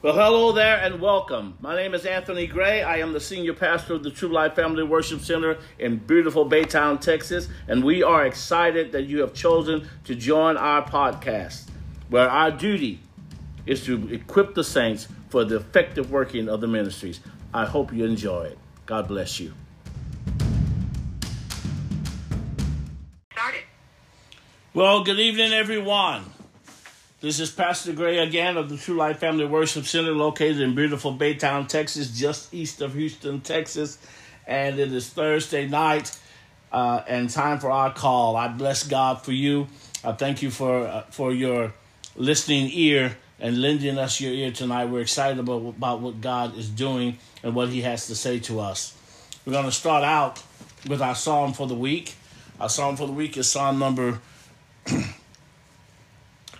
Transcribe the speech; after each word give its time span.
Well, 0.00 0.14
hello 0.14 0.52
there 0.52 0.76
and 0.76 1.00
welcome. 1.00 1.58
My 1.60 1.74
name 1.74 1.92
is 1.92 2.06
Anthony 2.06 2.46
Gray. 2.46 2.84
I 2.84 2.98
am 2.98 3.12
the 3.12 3.18
senior 3.18 3.52
pastor 3.52 3.94
of 3.94 4.04
the 4.04 4.12
True 4.12 4.28
Life 4.28 4.54
Family 4.54 4.84
Worship 4.84 5.22
Center 5.22 5.58
in 5.76 5.96
beautiful 5.96 6.48
Baytown, 6.48 7.00
Texas, 7.00 7.48
and 7.66 7.82
we 7.82 8.04
are 8.04 8.24
excited 8.24 8.92
that 8.92 9.06
you 9.06 9.18
have 9.22 9.34
chosen 9.34 9.88
to 10.04 10.14
join 10.14 10.56
our 10.56 10.86
podcast, 10.86 11.68
where 12.10 12.30
our 12.30 12.52
duty 12.52 13.00
is 13.66 13.84
to 13.86 14.08
equip 14.14 14.54
the 14.54 14.62
saints 14.62 15.08
for 15.30 15.44
the 15.44 15.56
effective 15.56 16.12
working 16.12 16.48
of 16.48 16.60
the 16.60 16.68
ministries. 16.68 17.18
I 17.52 17.66
hope 17.66 17.92
you 17.92 18.04
enjoy 18.04 18.44
it. 18.44 18.58
God 18.86 19.08
bless 19.08 19.40
you. 19.40 19.52
Started. 23.32 23.62
Well, 24.72 25.02
good 25.02 25.18
evening, 25.18 25.52
everyone. 25.52 26.22
This 27.20 27.40
is 27.40 27.50
Pastor 27.50 27.92
Gray 27.94 28.18
again 28.18 28.56
of 28.56 28.68
the 28.68 28.76
True 28.76 28.94
Life 28.94 29.18
Family 29.18 29.44
Worship 29.44 29.86
Center 29.86 30.12
located 30.12 30.60
in 30.60 30.76
beautiful 30.76 31.12
Baytown, 31.12 31.66
Texas, 31.66 32.16
just 32.16 32.54
east 32.54 32.80
of 32.80 32.94
Houston, 32.94 33.40
Texas. 33.40 33.98
And 34.46 34.78
it 34.78 34.92
is 34.92 35.08
Thursday 35.08 35.66
night 35.66 36.16
uh, 36.70 37.02
and 37.08 37.28
time 37.28 37.58
for 37.58 37.72
our 37.72 37.92
call. 37.92 38.36
I 38.36 38.46
bless 38.46 38.86
God 38.86 39.20
for 39.24 39.32
you. 39.32 39.66
I 40.04 40.12
thank 40.12 40.42
you 40.42 40.52
for, 40.52 40.86
uh, 40.86 41.02
for 41.10 41.32
your 41.32 41.74
listening 42.14 42.70
ear 42.72 43.16
and 43.40 43.60
lending 43.60 43.98
us 43.98 44.20
your 44.20 44.32
ear 44.32 44.52
tonight. 44.52 44.84
We're 44.84 45.00
excited 45.00 45.40
about, 45.40 45.74
about 45.76 45.98
what 45.98 46.20
God 46.20 46.56
is 46.56 46.68
doing 46.68 47.18
and 47.42 47.52
what 47.52 47.70
He 47.70 47.82
has 47.82 48.06
to 48.06 48.14
say 48.14 48.38
to 48.38 48.60
us. 48.60 48.96
We're 49.44 49.54
going 49.54 49.64
to 49.64 49.72
start 49.72 50.04
out 50.04 50.40
with 50.88 51.02
our 51.02 51.16
psalm 51.16 51.52
for 51.52 51.66
the 51.66 51.74
week. 51.74 52.14
Our 52.60 52.68
psalm 52.68 52.96
for 52.96 53.08
the 53.08 53.12
week 53.12 53.36
is 53.36 53.48
Psalm 53.48 53.80
number 53.80 54.20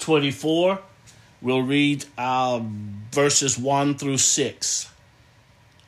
24. 0.08 0.80
We'll 1.42 1.60
read 1.60 2.06
uh, 2.16 2.62
verses 3.12 3.58
1 3.58 3.98
through 3.98 4.16
6. 4.16 4.90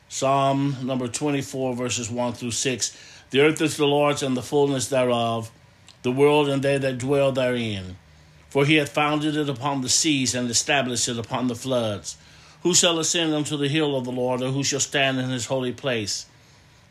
Psalm 0.09 0.75
number 0.83 1.07
24, 1.07 1.75
verses 1.75 2.07
1 2.07 2.33
through 2.33 2.51
6. 2.51 2.97
The 3.31 3.41
earth 3.41 3.59
is 3.63 3.77
the 3.77 3.87
Lord's 3.87 4.21
and 4.21 4.37
the 4.37 4.43
fullness 4.43 4.89
thereof, 4.89 5.49
the 6.03 6.11
world 6.11 6.49
and 6.49 6.61
they 6.61 6.77
that 6.77 6.99
dwell 6.99 7.31
therein. 7.31 7.97
For 8.51 8.63
he 8.63 8.75
hath 8.75 8.89
founded 8.89 9.35
it 9.35 9.49
upon 9.49 9.81
the 9.81 9.89
seas 9.89 10.35
and 10.35 10.47
established 10.51 11.09
it 11.09 11.17
upon 11.17 11.47
the 11.47 11.55
floods. 11.55 12.15
Who 12.61 12.75
shall 12.75 12.99
ascend 12.99 13.33
unto 13.33 13.57
the 13.57 13.69
hill 13.69 13.97
of 13.97 14.05
the 14.05 14.11
Lord, 14.11 14.43
or 14.43 14.51
who 14.51 14.63
shall 14.63 14.79
stand 14.79 15.19
in 15.19 15.31
his 15.31 15.47
holy 15.47 15.73
place? 15.73 16.27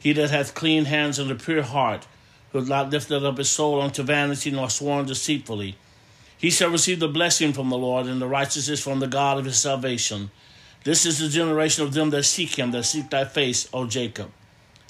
He 0.01 0.13
that 0.15 0.31
hath 0.31 0.57
clean 0.57 0.87
hands 0.87 1.21
and 1.21 1.31
a 1.31 1.37
pure 1.37 1.63
heart, 1.63 2.09
who 2.51 2.59
hath 2.59 2.69
not 2.69 2.91
lifted 2.91 3.25
up 3.25 3.39
his 3.39 3.51
soul 3.51 3.81
unto 3.81 4.03
vanity, 4.03 4.51
nor 4.51 4.69
sworn 4.69 5.07
deceitfully 5.07 5.77
he 6.41 6.49
shall 6.49 6.71
receive 6.71 7.01
the 7.01 7.07
blessing 7.07 7.53
from 7.53 7.69
the 7.69 7.77
Lord 7.77 8.07
and 8.07 8.19
the 8.19 8.27
righteousness 8.27 8.83
from 8.83 8.99
the 8.99 9.07
God 9.07 9.37
of 9.37 9.45
his 9.45 9.59
salvation. 9.59 10.31
This 10.85 11.05
is 11.05 11.19
the 11.19 11.29
generation 11.29 11.85
of 11.85 11.93
them 11.93 12.09
that 12.11 12.23
seek 12.23 12.59
him, 12.59 12.71
that 12.71 12.85
seek 12.85 13.11
thy 13.11 13.27
face, 13.27 13.69
O 13.75 13.87
Jacob. 13.87 14.31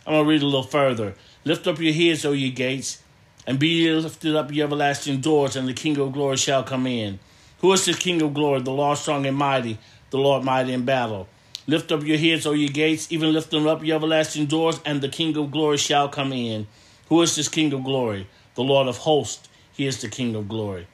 I'm 0.06 0.12
going 0.12 0.24
to 0.24 0.30
read 0.30 0.42
a 0.42 0.46
little 0.46 0.62
further. 0.62 1.16
Lift 1.44 1.66
up 1.66 1.80
your 1.80 1.92
heads, 1.92 2.24
O 2.24 2.30
ye 2.30 2.52
gates, 2.52 3.02
and 3.48 3.58
be 3.58 3.66
ye 3.66 3.92
lifted 3.92 4.36
up, 4.36 4.52
ye 4.52 4.62
everlasting 4.62 5.20
doors, 5.20 5.56
and 5.56 5.66
the 5.66 5.74
King 5.74 5.98
of 5.98 6.12
glory 6.12 6.36
shall 6.36 6.62
come 6.62 6.86
in. 6.86 7.18
Who 7.62 7.72
is 7.72 7.84
the 7.84 7.94
King 7.94 8.22
of 8.22 8.32
glory? 8.32 8.62
The 8.62 8.70
Lord 8.70 8.96
strong 8.98 9.26
and 9.26 9.36
mighty, 9.36 9.76
the 10.10 10.18
Lord 10.18 10.44
mighty 10.44 10.72
in 10.72 10.84
battle. 10.84 11.26
Lift 11.66 11.90
up 11.90 12.04
your 12.04 12.16
heads, 12.16 12.46
O 12.46 12.52
ye 12.52 12.68
gates, 12.68 13.10
even 13.10 13.32
lift 13.32 13.50
them 13.50 13.66
up, 13.66 13.82
ye 13.82 13.90
everlasting 13.90 14.46
doors, 14.46 14.80
and 14.84 15.00
the 15.00 15.08
King 15.08 15.36
of 15.36 15.50
glory 15.50 15.78
shall 15.78 16.08
come 16.08 16.32
in. 16.32 16.68
Who 17.08 17.20
is 17.22 17.34
this 17.34 17.48
King 17.48 17.72
of 17.72 17.82
glory? 17.82 18.28
The 18.54 18.62
Lord 18.62 18.86
of 18.86 18.98
hosts. 18.98 19.48
He 19.72 19.88
is 19.88 20.00
the 20.00 20.08
King 20.08 20.36
of 20.36 20.48
glory. 20.48 20.86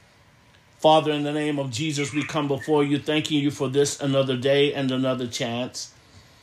Father, 0.86 1.10
in 1.10 1.24
the 1.24 1.32
name 1.32 1.58
of 1.58 1.72
Jesus, 1.72 2.12
we 2.12 2.22
come 2.22 2.46
before 2.46 2.84
you, 2.84 3.00
thanking 3.00 3.42
you 3.42 3.50
for 3.50 3.68
this 3.68 4.00
another 4.00 4.36
day 4.36 4.72
and 4.72 4.92
another 4.92 5.26
chance. 5.26 5.92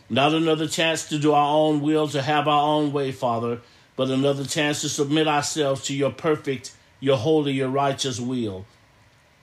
Not 0.10 0.34
another 0.34 0.68
chance 0.68 1.08
to 1.08 1.18
do 1.18 1.32
our 1.32 1.56
own 1.56 1.80
will, 1.80 2.10
to 2.10 2.22
have 2.22 2.46
our 2.50 2.62
own 2.62 2.92
way, 2.92 3.14
Father, 3.14 3.62
but 3.96 4.10
another 4.10 4.44
chance 4.44 4.82
to 4.82 4.90
submit 4.90 5.30
ourselves 5.30 5.86
to 5.86 5.94
your 5.94 6.12
perfect, 6.12 6.76
your 7.00 7.16
holy, 7.16 7.54
your 7.54 7.70
righteous 7.70 8.20
will. 8.20 8.66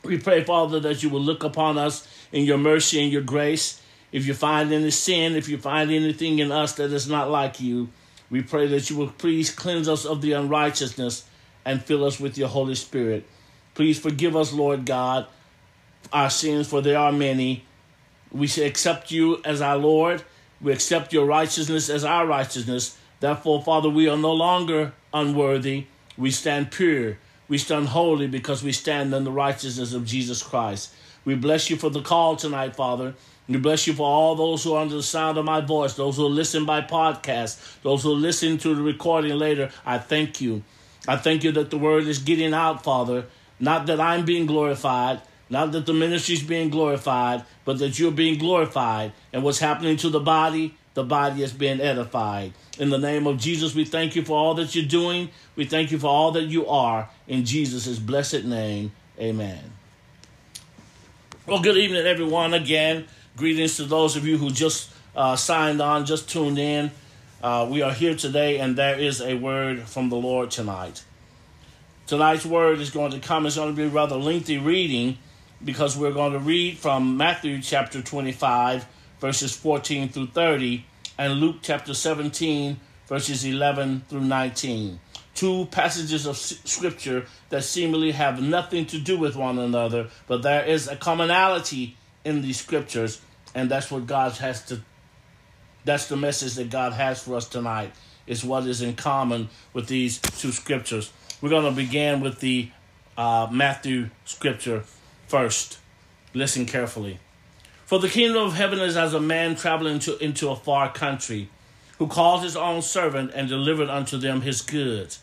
We 0.03 0.19
pray, 0.19 0.45
Father, 0.45 0.81
that 0.81 1.03
you 1.03 1.09
will 1.09 1.23
look 1.23 1.45
upon 1.45 1.79
us 1.79 2.07
in 2.31 2.45
your 2.45 2.59
mercy 2.59 3.03
and 3.03 3.11
your 3.11 3.23
grace. 3.23 3.81
If 4.13 4.27
you 4.27 4.35
find 4.35 4.71
any 4.71 4.91
sin, 4.91 5.35
if 5.35 5.49
you 5.49 5.57
find 5.57 5.91
anything 5.91 6.41
in 6.41 6.53
us 6.53 6.75
that 6.75 6.93
is 6.93 7.09
not 7.09 7.31
like 7.31 7.59
you, 7.59 7.89
we 8.29 8.43
pray 8.43 8.67
that 8.67 8.91
you 8.91 8.99
will 8.99 9.09
please 9.09 9.49
cleanse 9.49 9.89
us 9.89 10.05
of 10.05 10.21
the 10.21 10.33
unrighteousness 10.33 11.25
and 11.65 11.83
fill 11.83 12.05
us 12.05 12.21
with 12.21 12.37
your 12.37 12.49
Holy 12.49 12.75
Spirit. 12.75 13.25
Please 13.81 13.99
forgive 13.99 14.37
us, 14.37 14.53
Lord 14.53 14.85
God, 14.85 15.27
our 16.13 16.29
sins, 16.29 16.69
for 16.69 16.83
there 16.83 16.99
are 16.99 17.13
many. 17.13 17.65
We 18.31 18.45
accept 18.45 19.11
you 19.11 19.41
as 19.43 19.63
our 19.63 19.79
Lord. 19.79 20.23
We 20.61 20.71
accept 20.71 21.15
your 21.15 21.25
righteousness 21.25 21.89
as 21.89 22.05
our 22.05 22.27
righteousness. 22.27 22.99
Therefore, 23.21 23.63
Father, 23.63 23.89
we 23.89 24.07
are 24.07 24.19
no 24.19 24.35
longer 24.35 24.93
unworthy. 25.15 25.87
We 26.19 26.31
stand 26.31 26.73
pure. 26.73 27.17
We 27.49 27.57
stand 27.57 27.89
holy 27.89 28.27
because 28.27 28.63
we 28.63 28.73
stand 28.73 29.15
in 29.15 29.25
the 29.25 29.31
righteousness 29.31 29.95
of 29.95 30.05
Jesus 30.05 30.43
Christ. 30.43 30.93
We 31.25 31.35
bless 31.35 31.71
you 31.71 31.77
for 31.77 31.89
the 31.89 32.03
call 32.03 32.37
tonight, 32.37 32.77
Father. 32.77 33.15
We 33.49 33.57
bless 33.57 33.87
you 33.87 33.95
for 33.95 34.07
all 34.07 34.35
those 34.35 34.63
who 34.63 34.75
are 34.75 34.83
under 34.83 34.97
the 34.97 35.03
sound 35.03 35.39
of 35.39 35.47
my 35.47 35.63
voice, 35.63 35.95
those 35.95 36.19
who 36.19 36.27
listen 36.27 36.67
by 36.67 36.83
podcast, 36.83 37.81
those 37.81 38.03
who 38.03 38.11
listen 38.11 38.59
to 38.59 38.75
the 38.75 38.83
recording 38.83 39.39
later. 39.39 39.71
I 39.87 39.97
thank 39.97 40.43
you. 40.43 40.65
I 41.09 41.17
thank 41.17 41.45
you 41.45 41.53
that 41.53 41.71
the 41.71 41.79
word 41.79 42.07
is 42.07 42.19
getting 42.19 42.53
out, 42.53 42.85
Father, 42.85 43.25
not 43.61 43.87
that 43.87 44.01
I'm 44.01 44.25
being 44.25 44.47
glorified, 44.47 45.21
not 45.51 45.73
that 45.73 45.87
the 45.87 45.93
ministry 45.93 46.35
is 46.35 46.43
being 46.43 46.71
glorified, 46.71 47.45
but 47.65 47.79
that 47.79 47.99
you're 47.99 48.13
being 48.13 48.39
glorified. 48.39 49.13
And 49.33 49.43
what's 49.43 49.59
happening 49.59 49.97
to 49.99 50.09
the 50.09 50.21
body, 50.21 50.75
the 50.95 51.05
body 51.05 51.43
is 51.43 51.53
being 51.53 51.81
edified. 51.81 52.53
In 52.79 52.89
the 52.89 52.99
name 52.99 53.27
of 53.27 53.39
Jesus, 53.39 53.75
we 53.75 53.85
thank 53.85 54.17
you 54.17 54.25
for 54.25 54.33
all 54.33 54.55
that 54.55 54.75
you're 54.75 54.87
doing. 54.87 55.29
We 55.57 55.67
thank 55.67 55.91
you 55.91 55.99
for 55.99 56.07
all 56.07 56.33
that 56.33 56.45
you 56.45 56.67
are. 56.67 57.11
In 57.29 57.45
Jesus' 57.45 57.99
blessed 57.99 58.45
name, 58.45 58.93
amen. 59.19 59.61
Well, 61.47 61.61
good 61.61 61.77
evening, 61.77 62.07
everyone. 62.07 62.55
Again, 62.55 63.07
greetings 63.37 63.77
to 63.77 63.85
those 63.85 64.17
of 64.17 64.27
you 64.27 64.39
who 64.39 64.51
just 64.51 64.93
uh, 65.17 65.37
signed 65.37 65.83
on, 65.83 66.07
just 66.07 66.31
tuned 66.31 66.59
in. 66.59 66.93
Uh, 67.43 67.67
we 67.69 67.83
are 67.83 67.93
here 67.93 68.15
today, 68.15 68.59
and 68.59 68.77
there 68.77 68.99
is 68.99 69.21
a 69.21 69.35
word 69.35 69.83
from 69.83 70.11
the 70.11 70.17
Lord 70.17 70.51
tonight. 70.51 71.03
Tonight's 72.11 72.45
word 72.45 72.81
is 72.81 72.91
going 72.91 73.13
to 73.13 73.21
come. 73.21 73.47
It's 73.47 73.55
going 73.55 73.73
to 73.73 73.83
be 73.83 73.87
rather 73.87 74.17
lengthy 74.17 74.59
reading 74.59 75.17
because 75.65 75.97
we're 75.97 76.11
going 76.11 76.33
to 76.33 76.41
read 76.41 76.77
from 76.77 77.17
Matthew 77.17 77.63
chapter 77.63 78.03
25, 78.03 78.85
verses 79.21 79.55
14 79.55 80.09
through 80.09 80.27
30, 80.27 80.85
and 81.19 81.35
Luke 81.35 81.59
chapter 81.63 81.95
17, 81.95 82.81
verses 83.07 83.45
11 83.45 84.07
through 84.09 84.23
19. 84.23 84.99
Two 85.37 85.67
passages 85.67 86.27
of 86.27 86.37
scripture 86.37 87.27
that 87.51 87.63
seemingly 87.63 88.11
have 88.11 88.43
nothing 88.43 88.87
to 88.87 88.99
do 88.99 89.17
with 89.17 89.37
one 89.37 89.61
another, 89.61 90.09
but 90.27 90.43
there 90.43 90.65
is 90.65 90.89
a 90.89 90.97
commonality 90.97 91.97
in 92.25 92.43
these 92.43 92.59
scriptures, 92.59 93.21
and 93.55 93.71
that's 93.71 93.89
what 93.89 94.09
God 94.09 94.33
has 94.33 94.65
to, 94.65 94.81
that's 95.85 96.09
the 96.09 96.17
message 96.17 96.55
that 96.55 96.71
God 96.71 96.93
has 96.93 97.23
for 97.23 97.37
us 97.37 97.49
tonight, 97.49 97.93
is 98.27 98.43
what 98.45 98.67
is 98.67 98.83
in 98.83 98.97
common 98.97 99.49
with 99.73 99.87
these 99.87 100.19
two 100.19 100.51
scriptures. 100.51 101.13
We're 101.41 101.49
going 101.49 101.65
to 101.65 101.71
begin 101.71 102.21
with 102.21 102.41
the 102.41 102.71
uh, 103.17 103.49
Matthew 103.51 104.11
scripture 104.25 104.85
first. 105.27 105.79
Listen 106.35 106.67
carefully. 106.67 107.19
For 107.87 107.99
the 107.99 108.09
kingdom 108.09 108.43
of 108.43 108.55
heaven 108.55 108.79
is 108.79 108.97
as 108.97 109.15
a 109.15 109.21
man 109.21 109.57
traveling 109.57 109.99
to, 110.01 110.19
into 110.19 110.51
a 110.51 110.57
far 110.57 110.93
country, 110.93 111.49
who 111.99 112.07
called 112.07 112.43
his 112.43 112.57
own 112.57 112.83
servant 112.83 113.33
and 113.35 113.49
delivered 113.49 113.89
unto 113.89 114.17
them 114.17 114.43
his 114.43 114.63
goods. 114.63 115.21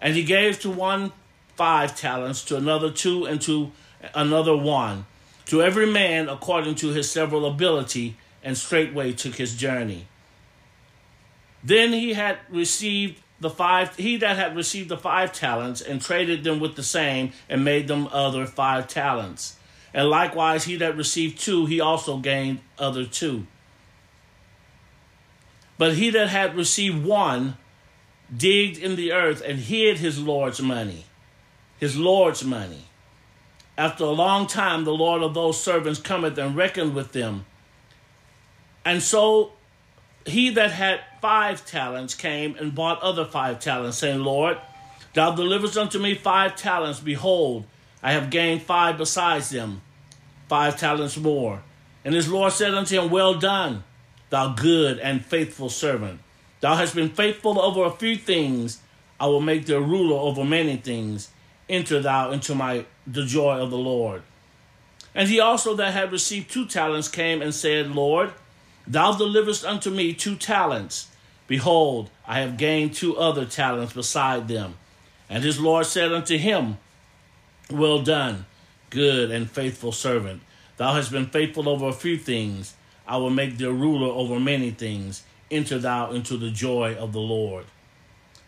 And 0.00 0.14
he 0.14 0.24
gave 0.24 0.60
to 0.60 0.70
one 0.70 1.12
five 1.56 1.96
talents, 1.96 2.44
to 2.44 2.56
another 2.56 2.90
two, 2.90 3.24
and 3.24 3.40
to 3.42 3.72
another 4.14 4.56
one, 4.56 5.06
to 5.46 5.62
every 5.62 5.86
man 5.86 6.28
according 6.28 6.74
to 6.76 6.88
his 6.88 7.10
several 7.10 7.46
ability, 7.46 8.16
and 8.44 8.58
straightway 8.58 9.12
took 9.12 9.36
his 9.36 9.56
journey. 9.56 10.06
Then 11.64 11.92
he 11.92 12.12
had 12.12 12.38
received 12.50 13.20
the 13.40 13.50
five 13.50 13.96
he 13.96 14.16
that 14.18 14.36
had 14.36 14.56
received 14.56 14.88
the 14.88 14.96
five 14.96 15.32
talents 15.32 15.80
and 15.80 16.00
traded 16.00 16.44
them 16.44 16.60
with 16.60 16.76
the 16.76 16.82
same 16.82 17.32
and 17.48 17.64
made 17.64 17.88
them 17.88 18.08
other 18.10 18.46
five 18.46 18.88
talents. 18.88 19.56
And 19.92 20.08
likewise 20.08 20.64
he 20.64 20.76
that 20.76 20.96
received 20.96 21.38
two 21.38 21.66
he 21.66 21.80
also 21.80 22.18
gained 22.18 22.60
other 22.78 23.04
two. 23.04 23.46
But 25.78 25.94
he 25.94 26.10
that 26.10 26.28
had 26.28 26.56
received 26.56 27.04
one 27.04 27.56
digged 28.34 28.78
in 28.78 28.96
the 28.96 29.12
earth 29.12 29.42
and 29.44 29.58
hid 29.58 29.98
his 29.98 30.18
lord's 30.18 30.60
money 30.60 31.04
his 31.78 31.96
lord's 31.96 32.44
money. 32.44 32.84
After 33.78 34.04
a 34.04 34.10
long 34.10 34.46
time 34.46 34.84
the 34.84 34.94
lord 34.94 35.22
of 35.22 35.34
those 35.34 35.60
servants 35.60 36.00
cometh 36.00 36.38
and 36.38 36.56
reckoned 36.56 36.94
with 36.94 37.12
them. 37.12 37.44
And 38.84 39.02
so 39.02 39.52
he 40.26 40.50
that 40.50 40.72
had 40.72 41.00
five 41.22 41.64
talents 41.64 42.14
came 42.14 42.56
and 42.56 42.74
bought 42.74 43.00
other 43.00 43.24
five 43.24 43.60
talents, 43.60 43.98
saying, 43.98 44.20
Lord, 44.20 44.58
thou 45.14 45.34
deliverest 45.34 45.78
unto 45.78 45.98
me 45.98 46.14
five 46.14 46.56
talents. 46.56 47.00
Behold, 47.00 47.64
I 48.02 48.12
have 48.12 48.30
gained 48.30 48.62
five 48.62 48.98
besides 48.98 49.50
them, 49.50 49.82
five 50.48 50.78
talents 50.78 51.16
more. 51.16 51.62
And 52.04 52.14
his 52.14 52.30
Lord 52.30 52.52
said 52.52 52.74
unto 52.74 53.00
him, 53.00 53.10
Well 53.10 53.34
done, 53.34 53.84
thou 54.30 54.52
good 54.52 54.98
and 54.98 55.24
faithful 55.24 55.70
servant. 55.70 56.20
Thou 56.60 56.74
hast 56.74 56.94
been 56.94 57.10
faithful 57.10 57.60
over 57.60 57.84
a 57.84 57.90
few 57.90 58.16
things. 58.16 58.80
I 59.18 59.26
will 59.26 59.40
make 59.40 59.66
thee 59.66 59.74
ruler 59.74 60.16
over 60.16 60.44
many 60.44 60.76
things. 60.76 61.30
Enter 61.68 62.00
thou 62.00 62.30
into 62.30 62.54
my 62.54 62.84
the 63.06 63.24
joy 63.24 63.58
of 63.58 63.70
the 63.70 63.78
Lord. 63.78 64.22
And 65.14 65.28
he 65.28 65.40
also 65.40 65.74
that 65.76 65.94
had 65.94 66.12
received 66.12 66.50
two 66.50 66.66
talents 66.66 67.08
came 67.08 67.40
and 67.40 67.54
said, 67.54 67.90
Lord, 67.90 68.32
thou 68.86 69.12
deliverest 69.12 69.64
unto 69.64 69.90
me 69.90 70.12
two 70.12 70.36
talents. 70.36 71.08
Behold, 71.46 72.10
I 72.26 72.40
have 72.40 72.56
gained 72.56 72.94
two 72.94 73.16
other 73.16 73.44
talents 73.44 73.92
beside 73.92 74.48
them. 74.48 74.74
And 75.28 75.42
his 75.42 75.60
Lord 75.60 75.86
said 75.86 76.12
unto 76.12 76.36
him, 76.36 76.78
Well 77.70 78.02
done, 78.02 78.46
good 78.90 79.30
and 79.30 79.50
faithful 79.50 79.92
servant. 79.92 80.42
Thou 80.76 80.94
hast 80.94 81.10
been 81.10 81.26
faithful 81.26 81.68
over 81.68 81.88
a 81.88 81.92
few 81.92 82.16
things. 82.16 82.74
I 83.06 83.16
will 83.18 83.30
make 83.30 83.56
thee 83.56 83.66
ruler 83.66 84.12
over 84.12 84.38
many 84.40 84.70
things. 84.70 85.22
Enter 85.50 85.78
thou 85.78 86.10
into 86.10 86.36
the 86.36 86.50
joy 86.50 86.96
of 86.96 87.12
the 87.12 87.20
Lord. 87.20 87.66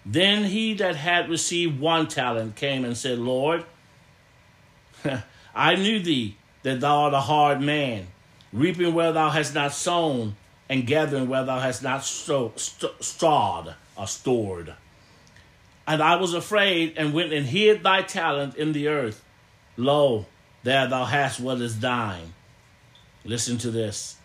Then 0.05 0.45
he 0.45 0.75
that 0.75 0.97
had 0.97 1.29
received 1.29 1.79
one 1.79 2.09
talent 2.09 2.57
came 2.57 2.85
and 2.85 2.97
said, 2.97 3.19
Lord, 3.19 3.65
I 5.55 5.77
knew 5.77 6.01
thee 6.01 6.37
that 6.63 6.81
thou 6.81 7.03
art 7.03 7.15
a 7.15 7.21
hard 7.21 7.61
man, 7.61 8.07
reaping 8.53 8.95
where 8.95 9.13
thou 9.13 9.31
hast 9.31 9.55
not 9.55 9.73
sown, 9.73 10.37
and 10.69 10.87
gathering 10.87 11.29
where 11.29 11.45
thou 11.45 11.59
hast 11.59 11.83
not 11.83 12.05
st- 12.05 12.59
st- 12.59 13.03
strawed 13.03 13.75
or 13.97 14.07
stored. 14.07 14.75
And 15.87 16.03
I 16.03 16.17
was 16.17 16.35
afraid 16.35 16.95
and 16.97 17.15
went 17.15 17.33
and 17.33 17.47
hid 17.47 17.83
thy 17.83 18.03
talent 18.03 18.57
in 18.57 18.73
the 18.73 18.89
earth. 18.89 19.25
Lo, 19.77 20.27
there 20.63 20.87
thou 20.87 21.05
hast 21.05 21.41
what 21.41 21.61
is 21.61 21.81
thine. 21.81 22.35
Listen 23.25 23.57
to 23.59 23.71
this. 23.71 24.17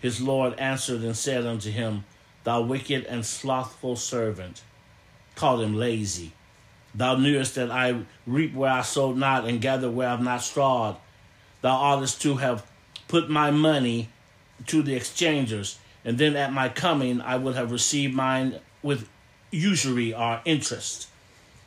His 0.00 0.20
Lord 0.20 0.58
answered 0.58 1.02
and 1.02 1.16
said 1.16 1.44
unto 1.44 1.70
him, 1.70 2.04
Thou 2.44 2.62
wicked 2.62 3.04
and 3.04 3.24
slothful 3.24 3.96
servant. 3.96 4.62
Called 5.34 5.60
him 5.60 5.76
lazy. 5.76 6.32
Thou 6.94 7.16
knewest 7.16 7.54
that 7.56 7.70
I 7.70 8.02
reap 8.26 8.54
where 8.54 8.72
I 8.72 8.82
sowed 8.82 9.16
not, 9.16 9.46
and 9.46 9.60
gather 9.60 9.90
where 9.90 10.08
I 10.08 10.12
have 10.12 10.22
not 10.22 10.42
strawed. 10.42 10.96
Thou 11.60 11.76
oughtest 11.76 12.22
to 12.22 12.36
have 12.36 12.66
put 13.10 13.28
my 13.28 13.50
money 13.50 14.08
to 14.68 14.82
the 14.82 14.94
exchangers, 14.94 15.80
and 16.04 16.16
then 16.16 16.36
at 16.36 16.52
my 16.52 16.68
coming 16.68 17.20
I 17.20 17.36
would 17.36 17.56
have 17.56 17.72
received 17.72 18.14
mine 18.14 18.60
with 18.84 19.08
usury 19.50 20.14
or 20.14 20.40
interest. 20.44 21.08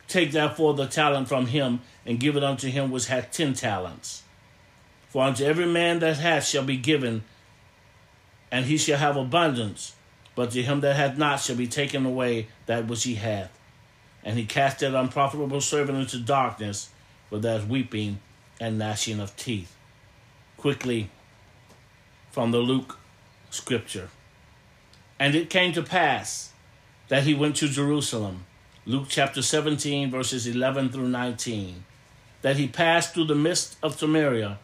Take 0.07 0.31
therefore 0.31 0.73
the 0.73 0.87
talent 0.87 1.27
from 1.27 1.47
him, 1.47 1.81
and 2.05 2.17
give 2.17 2.37
it 2.37 2.45
unto 2.45 2.69
him 2.69 2.91
which 2.91 3.07
hath 3.07 3.31
ten 3.31 3.53
talents. 3.53 4.23
For 5.09 5.25
unto 5.25 5.43
every 5.43 5.65
man 5.65 5.99
that 5.99 6.15
hath 6.15 6.47
shall 6.47 6.63
be 6.63 6.77
given, 6.77 7.25
and 8.49 8.65
he 8.65 8.77
shall 8.77 8.97
have 8.97 9.17
abundance. 9.17 9.95
But 10.35 10.51
to 10.51 10.63
him 10.63 10.79
that 10.79 10.95
hath 10.95 11.17
not 11.17 11.41
shall 11.41 11.57
be 11.57 11.67
taken 11.67 12.05
away 12.05 12.47
that 12.67 12.87
which 12.87 13.03
he 13.03 13.15
hath. 13.15 13.51
And 14.23 14.37
he 14.37 14.45
cast 14.45 14.79
that 14.79 14.95
unprofitable 14.95 15.59
servant 15.59 15.97
into 15.97 16.19
darkness, 16.19 16.89
where 17.27 17.41
there 17.41 17.59
is 17.59 17.65
weeping 17.65 18.19
and 18.61 18.79
gnashing 18.79 19.19
of 19.19 19.35
teeth. 19.35 19.75
Quickly 20.55 21.09
from 22.33 22.49
the 22.49 22.57
Luke 22.57 22.97
scripture. 23.51 24.09
And 25.19 25.35
it 25.35 25.51
came 25.51 25.71
to 25.73 25.83
pass 25.83 26.51
that 27.07 27.23
he 27.23 27.35
went 27.35 27.55
to 27.57 27.67
Jerusalem, 27.67 28.45
Luke 28.87 29.05
chapter 29.07 29.43
17, 29.43 30.09
verses 30.09 30.47
11 30.47 30.89
through 30.89 31.09
19, 31.09 31.85
that 32.41 32.57
he 32.57 32.67
passed 32.67 33.13
through 33.13 33.27
the 33.27 33.35
midst 33.35 33.77
of 33.83 33.99
Samaria 33.99 34.57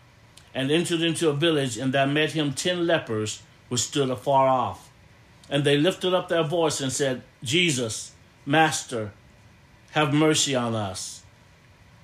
and 0.55 0.71
entered 0.71 1.01
into 1.01 1.29
a 1.29 1.33
village, 1.33 1.77
and 1.77 1.93
there 1.93 2.07
met 2.07 2.31
him 2.31 2.53
ten 2.53 2.87
lepers 2.87 3.43
which 3.67 3.81
stood 3.81 4.09
afar 4.09 4.47
off. 4.47 4.89
And 5.47 5.63
they 5.63 5.77
lifted 5.77 6.11
up 6.11 6.27
their 6.27 6.43
voice 6.43 6.81
and 6.81 6.91
said, 6.91 7.21
Jesus, 7.43 8.13
Master, 8.47 9.11
have 9.91 10.11
mercy 10.11 10.55
on 10.55 10.73
us. 10.73 11.21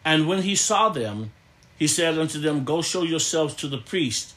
And 0.05 0.27
when 0.27 0.43
he 0.43 0.53
saw 0.53 0.89
them, 0.89 1.31
he 1.75 1.87
said 1.87 2.19
unto 2.19 2.39
them, 2.39 2.65
Go 2.65 2.83
show 2.83 3.01
yourselves 3.01 3.55
to 3.55 3.67
the 3.67 3.79
priest. 3.79 4.35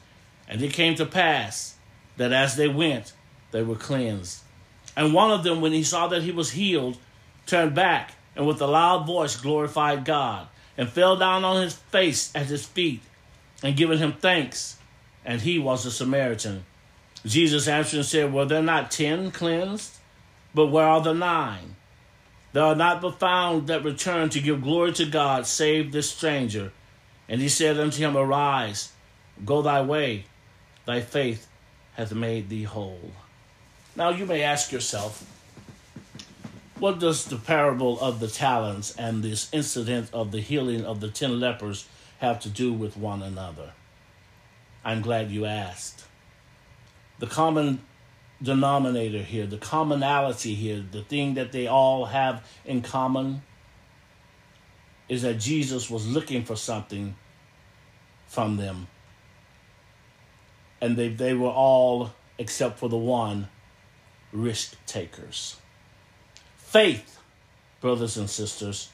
And 0.49 0.63
it 0.63 0.73
came 0.73 0.95
to 0.97 1.07
pass 1.07 1.77
that 2.17 2.33
as 2.33 2.57
they 2.57 2.69
went, 2.69 3.13
they 3.51 3.63
were 3.63 3.77
cleansed. 3.77 4.43
And 4.97 5.15
one 5.15 5.31
of 5.31 5.45
them, 5.45 5.61
when 5.61 5.73
he 5.73 5.85
saw 5.85 6.09
that 6.09 6.23
he 6.23 6.33
was 6.33 6.53
healed, 6.53 6.99
turned 7.47 7.75
back 7.75 8.15
and 8.35 8.47
with 8.47 8.61
a 8.61 8.67
loud 8.67 9.07
voice 9.07 9.37
glorified 9.37 10.05
God, 10.05 10.47
and 10.77 10.89
fell 10.89 11.17
down 11.17 11.45
on 11.45 11.63
his 11.63 11.75
face 11.75 12.31
at 12.35 12.47
his 12.47 12.65
feet, 12.65 13.03
and 13.63 13.77
given 13.77 13.99
him 13.99 14.13
thanks. 14.13 14.77
And 15.25 15.41
he 15.41 15.59
was 15.59 15.85
a 15.85 15.91
Samaritan. 15.91 16.65
Jesus 17.27 17.67
answered 17.67 17.99
and 17.99 18.07
said, 18.07 18.33
Were 18.33 18.45
there 18.45 18.63
not 18.63 18.91
ten 18.91 19.33
cleansed? 19.33 19.97
But 20.55 20.69
where 20.69 20.87
are 20.87 21.03
the 21.03 21.13
nine? 21.13 21.77
There 22.53 22.63
are 22.63 22.77
not 22.77 23.03
but 23.03 23.19
found 23.19 23.67
that 23.67 23.85
return 23.85 24.31
to 24.31 24.41
give 24.41 24.63
glory 24.63 24.93
to 24.93 25.05
God, 25.05 25.47
save 25.47 25.93
this 25.93 26.11
stranger. 26.11 26.73
And 27.29 27.41
he 27.41 27.49
said 27.49 27.79
unto 27.79 27.99
him, 27.99 28.17
Arise, 28.17 28.93
go 29.45 29.61
thy 29.61 29.83
way, 29.83 30.25
thy 30.89 31.03
faith 31.03 31.47
hath 31.97 32.15
made 32.15 32.49
thee 32.49 32.63
whole. 32.63 33.13
Now 33.95 34.09
you 34.09 34.25
may 34.25 34.43
ask 34.43 34.73
yourself, 34.73 35.23
what 36.79 36.99
does 36.99 37.27
the 37.27 37.37
parable 37.37 38.01
of 38.01 38.21
the 38.21 38.27
talents 38.27 38.97
and 38.97 39.23
this 39.23 39.53
incident 39.53 40.09
of 40.15 40.33
the 40.33 40.41
healing 40.41 40.87
of 40.87 41.01
the 41.01 41.11
ten 41.11 41.41
lepers 41.41 41.87
have 42.21 42.41
to 42.41 42.49
do 42.49 42.73
with 42.73 42.97
one 42.97 43.21
another? 43.21 43.73
I'm 44.83 45.03
glad 45.03 45.31
you 45.31 45.45
asked. 45.45 46.07
The 47.19 47.27
common 47.27 47.83
denominator 48.43 49.23
here, 49.23 49.45
the 49.45 49.59
commonality 49.59 50.55
here, 50.55 50.83
the 50.91 51.03
thing 51.03 51.35
that 51.35 51.53
they 51.53 51.67
all 51.67 52.07
have 52.07 52.47
in 52.65 52.81
common 52.81 53.43
is 55.07 55.21
that 55.21 55.35
Jesus 55.35 55.91
was 55.91 56.07
looking 56.07 56.45
for 56.45 56.57
something 56.57 57.15
from 58.27 58.57
them. 58.57 58.87
And 60.81 60.97
they, 60.97 61.09
they 61.09 61.35
were 61.35 61.51
all, 61.51 62.13
except 62.39 62.79
for 62.79 62.89
the 62.89 62.97
one, 62.97 63.49
risk 64.33 64.75
takers. 64.87 65.57
Faith, 66.57 67.19
brothers 67.81 68.17
and 68.17 68.29
sisters, 68.29 68.91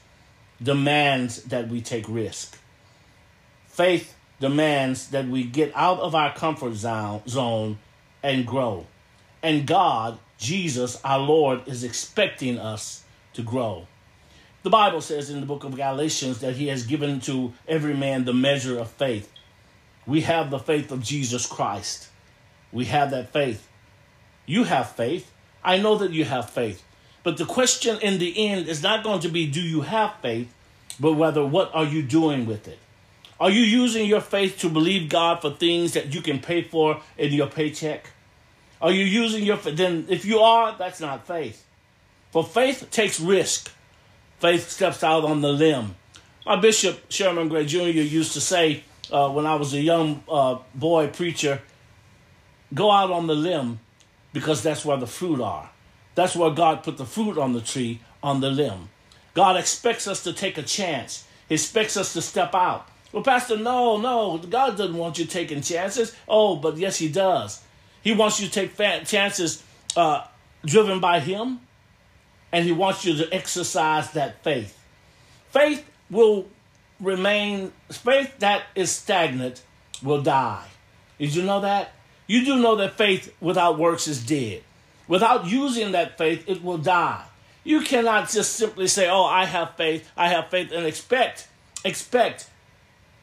demands 0.61 1.43
that 1.43 1.67
we 1.67 1.81
take 1.81 2.07
risk. 2.07 2.57
Faith 3.67 4.15
demands 4.39 5.09
that 5.09 5.27
we 5.27 5.43
get 5.43 5.71
out 5.75 5.99
of 5.99 6.15
our 6.15 6.33
comfort 6.33 6.73
zone 6.75 7.77
and 8.23 8.45
grow. 8.47 8.85
And 9.43 9.67
God, 9.67 10.17
Jesus, 10.37 10.99
our 11.03 11.19
Lord, 11.19 11.67
is 11.67 11.83
expecting 11.83 12.57
us 12.57 13.03
to 13.33 13.41
grow. 13.41 13.87
The 14.63 14.69
Bible 14.69 15.01
says 15.01 15.29
in 15.29 15.41
the 15.41 15.45
book 15.45 15.63
of 15.63 15.75
Galatians 15.75 16.39
that 16.39 16.55
He 16.55 16.67
has 16.67 16.87
given 16.87 17.19
to 17.21 17.53
every 17.67 17.93
man 17.93 18.25
the 18.25 18.33
measure 18.33 18.79
of 18.79 18.89
faith. 18.89 19.31
We 20.05 20.21
have 20.21 20.49
the 20.49 20.59
faith 20.59 20.91
of 20.91 21.01
Jesus 21.01 21.45
Christ. 21.45 22.09
We 22.71 22.85
have 22.85 23.11
that 23.11 23.31
faith. 23.31 23.67
You 24.45 24.65
have 24.65 24.91
faith. 24.91 25.31
I 25.63 25.77
know 25.77 25.97
that 25.97 26.11
you 26.11 26.25
have 26.25 26.49
faith. 26.49 26.83
But 27.23 27.37
the 27.37 27.45
question 27.45 27.97
in 28.01 28.19
the 28.19 28.47
end 28.47 28.67
is 28.67 28.83
not 28.83 29.03
going 29.03 29.21
to 29.21 29.29
be 29.29 29.47
do 29.47 29.61
you 29.61 29.81
have 29.81 30.13
faith, 30.21 30.53
but 30.99 31.13
whether 31.13 31.43
what 31.43 31.73
are 31.73 31.85
you 31.85 32.03
doing 32.03 32.45
with 32.45 32.67
it? 32.67 32.77
Are 33.39 33.49
you 33.49 33.61
using 33.61 34.05
your 34.05 34.21
faith 34.21 34.59
to 34.59 34.69
believe 34.69 35.09
God 35.09 35.41
for 35.41 35.49
things 35.49 35.93
that 35.93 36.13
you 36.13 36.21
can 36.21 36.39
pay 36.39 36.61
for 36.61 37.01
in 37.17 37.33
your 37.33 37.47
paycheck? 37.47 38.11
Are 38.81 38.91
you 38.91 39.03
using 39.03 39.43
your 39.43 39.57
then 39.57 40.05
if 40.09 40.25
you 40.25 40.39
are, 40.39 40.75
that's 40.77 40.99
not 40.99 41.25
faith. 41.25 41.65
For 42.31 42.43
faith 42.43 42.89
takes 42.91 43.19
risk. 43.19 43.71
Faith 44.39 44.69
steps 44.69 45.03
out 45.03 45.23
on 45.23 45.41
the 45.41 45.51
limb. 45.51 45.95
My 46.45 46.57
bishop 46.57 47.09
Sherman 47.09 47.49
Gray 47.49 47.65
Jr. 47.65 47.79
used 47.79 48.33
to 48.33 48.41
say 48.41 48.83
uh, 49.11 49.29
when 49.29 49.45
I 49.45 49.55
was 49.55 49.73
a 49.73 49.81
young 49.81 50.23
uh, 50.29 50.59
boy 50.73 51.07
preacher, 51.07 51.61
go 52.73 52.91
out 52.91 53.11
on 53.11 53.27
the 53.27 53.35
limb 53.35 53.79
because 54.33 54.63
that's 54.63 54.83
where 54.85 54.97
the 54.97 55.07
fruit 55.07 55.41
are. 55.41 55.69
That's 56.15 56.35
where 56.35 56.51
God 56.51 56.83
put 56.83 56.97
the 56.97 57.05
fruit 57.05 57.37
on 57.37 57.53
the 57.53 57.61
tree, 57.61 58.01
on 58.23 58.41
the 58.41 58.49
limb. 58.49 58.89
God 59.33 59.57
expects 59.57 60.07
us 60.07 60.23
to 60.23 60.33
take 60.33 60.57
a 60.57 60.63
chance. 60.63 61.27
He 61.47 61.55
expects 61.55 61.97
us 61.97 62.13
to 62.13 62.21
step 62.21 62.55
out. 62.55 62.87
Well, 63.11 63.23
Pastor, 63.23 63.57
no, 63.57 63.97
no, 63.97 64.37
God 64.37 64.77
doesn't 64.77 64.97
want 64.97 65.19
you 65.19 65.25
taking 65.25 65.61
chances. 65.61 66.15
Oh, 66.27 66.55
but 66.55 66.77
yes, 66.77 66.97
He 66.97 67.09
does. 67.09 67.61
He 68.01 68.13
wants 68.13 68.39
you 68.39 68.47
to 68.47 68.53
take 68.53 68.75
chances 69.05 69.63
uh, 69.95 70.25
driven 70.65 70.99
by 70.99 71.19
Him, 71.19 71.59
and 72.51 72.65
He 72.65 72.71
wants 72.71 73.05
you 73.05 73.15
to 73.17 73.33
exercise 73.33 74.11
that 74.11 74.43
faith. 74.43 74.77
Faith 75.49 75.89
will 76.09 76.47
remain, 76.99 77.71
faith 77.91 78.39
that 78.39 78.63
is 78.75 78.91
stagnant 78.91 79.63
will 80.03 80.21
die. 80.21 80.65
Did 81.19 81.35
you 81.35 81.43
know 81.43 81.61
that? 81.61 81.93
You 82.27 82.43
do 82.43 82.57
know 82.57 82.75
that 82.77 82.97
faith 82.97 83.33
without 83.39 83.77
works 83.77 84.07
is 84.07 84.25
dead. 84.25 84.63
Without 85.07 85.45
using 85.45 85.91
that 85.91 86.17
faith, 86.17 86.43
it 86.47 86.63
will 86.63 86.79
die. 86.79 87.23
You 87.63 87.81
cannot 87.81 88.29
just 88.29 88.53
simply 88.53 88.87
say, 88.87 89.07
"Oh, 89.09 89.23
I 89.23 89.45
have 89.45 89.75
faith, 89.75 90.09
I 90.17 90.29
have 90.29 90.49
faith," 90.49 90.71
and 90.71 90.85
expect 90.85 91.47
expect 91.83 92.49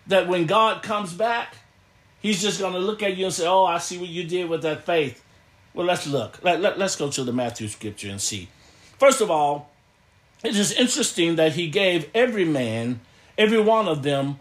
that 0.07 0.29
when 0.29 0.47
God 0.47 0.83
comes 0.83 1.13
back, 1.13 1.57
He's 2.23 2.41
just 2.41 2.61
going 2.61 2.73
to 2.73 2.79
look 2.79 3.03
at 3.03 3.17
you 3.17 3.25
and 3.25 3.35
say, 3.35 3.47
Oh, 3.49 3.65
I 3.65 3.79
see 3.79 3.99
what 3.99 4.09
you 4.09 4.23
did 4.23 4.49
with 4.49 4.63
that 4.63 4.87
faith. 4.87 5.23
Well, 5.75 5.87
let's 5.87 6.07
look. 6.07 6.39
Let, 6.43 6.61
let, 6.61 6.79
let's 6.79 6.95
go 6.95 7.11
to 7.11 7.25
the 7.25 7.33
Matthew 7.33 7.67
scripture 7.67 8.11
and 8.11 8.21
see. 8.21 8.49
First 8.99 9.21
of 9.21 9.31
all, 9.31 9.71
it 10.45 10.57
is 10.57 10.73
interesting 10.73 11.37
that 11.37 11.55
he 11.55 11.69
gave 11.69 12.09
every 12.15 12.45
man, 12.45 13.01
every 13.37 13.61
one 13.61 13.89
of 13.89 14.03
them, 14.03 14.39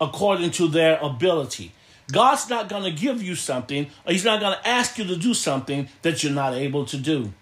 according 0.00 0.50
to 0.52 0.68
their 0.68 0.98
ability. 1.00 1.72
God's 2.10 2.48
not 2.50 2.68
going 2.68 2.84
to 2.84 2.90
give 2.90 3.22
you 3.22 3.34
something, 3.34 3.86
or 4.06 4.12
He's 4.12 4.24
not 4.24 4.40
going 4.40 4.56
to 4.56 4.68
ask 4.68 4.98
you 4.98 5.04
to 5.04 5.16
do 5.16 5.34
something 5.34 5.88
that 6.02 6.22
you're 6.22 6.32
not 6.32 6.54
able 6.54 6.84
to 6.86 6.96
do. 6.96 7.32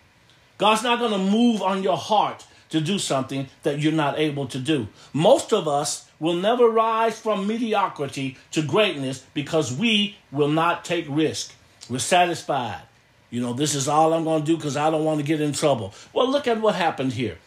God's 0.59 0.83
not 0.83 0.99
going 0.99 1.13
to 1.13 1.19
move 1.19 1.63
on 1.63 1.83
your 1.83 1.97
heart 1.97 2.47
to 2.69 2.81
do 2.81 2.99
something 2.99 3.49
that 3.63 3.81
you're 3.81 3.93
not 3.93 4.19
able 4.19 4.47
to 4.47 4.59
do. 4.59 4.89
Most 5.13 5.53
of 5.53 5.67
us 5.67 6.09
will 6.21 6.35
never 6.35 6.69
rise 6.69 7.19
from 7.19 7.47
mediocrity 7.47 8.37
to 8.53 8.63
greatness 8.63 9.25
because 9.35 9.73
we 9.73 10.17
will 10.31 10.49
not 10.49 10.85
take 10.85 11.07
risk. 11.09 11.53
We're 11.89 11.99
satisfied. 11.99 12.83
You 13.31 13.41
know, 13.41 13.53
this 13.53 13.75
is 13.75 13.89
all 13.89 14.13
I'm 14.13 14.25
going 14.25 14.43
to 14.43 14.47
do 14.47 14.57
because 14.57 14.77
I 14.77 14.91
don't 14.91 15.05
want 15.05 15.21
to 15.21 15.27
get 15.27 15.41
in 15.41 15.53
trouble. 15.53 15.95
Well, 16.13 16.31
look 16.31 16.47
at 16.47 16.61
what 16.61 16.75
happened 16.75 17.13
here. 17.13 17.39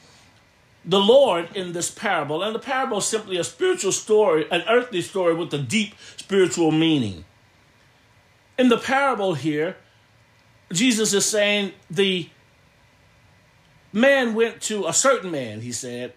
The 0.85 0.99
Lord 0.99 1.55
in 1.55 1.73
this 1.73 1.89
parable, 1.89 2.43
and 2.43 2.53
the 2.53 2.59
parable 2.59 2.97
is 2.97 3.05
simply 3.05 3.37
a 3.37 3.43
spiritual 3.43 3.93
story, 3.93 4.45
an 4.51 4.63
earthly 4.67 5.01
story 5.01 5.33
with 5.33 5.53
a 5.53 5.57
deep 5.57 5.95
spiritual 6.17 6.71
meaning. 6.71 7.23
In 8.57 8.69
the 8.69 8.77
parable 8.77 9.33
here, 9.33 9.77
Jesus 10.71 11.13
is 11.13 11.25
saying 11.25 11.71
the 11.89 12.29
man 13.93 14.33
went 14.33 14.61
to 14.63 14.85
a 14.87 14.93
certain 14.93 15.31
man, 15.31 15.61
he 15.61 15.71
said, 15.71 16.13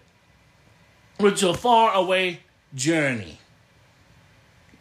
went 1.19 1.37
to 1.37 1.49
a 1.49 1.53
far 1.53 1.93
away 1.93 2.41
journey. 2.75 3.39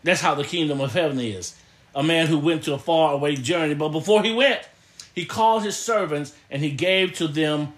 That's 0.03 0.21
how 0.21 0.35
the 0.35 0.45
kingdom 0.45 0.81
of 0.81 0.93
heaven 0.93 1.21
is. 1.21 1.57
A 1.95 2.03
man 2.03 2.27
who 2.27 2.39
went 2.39 2.65
to 2.65 2.75
a 2.75 2.79
far 2.79 3.13
away 3.13 3.37
journey, 3.37 3.75
but 3.75 3.89
before 3.89 4.23
he 4.23 4.33
went, 4.33 4.61
he 5.15 5.25
called 5.25 5.63
his 5.63 5.77
servants 5.77 6.35
and 6.51 6.63
he 6.63 6.71
gave 6.71 7.15
to 7.15 7.29
them 7.29 7.73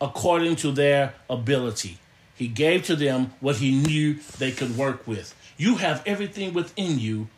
according 0.00 0.56
to 0.56 0.72
their 0.72 1.14
ability. 1.28 1.98
He 2.36 2.48
gave 2.48 2.84
to 2.84 2.96
them 2.96 3.32
what 3.40 3.56
he 3.56 3.70
knew 3.70 4.18
they 4.38 4.50
could 4.50 4.76
work 4.76 5.06
with. 5.06 5.34
You 5.56 5.76
have 5.76 6.02
everything 6.04 6.52
within 6.52 6.98
you 6.98 7.28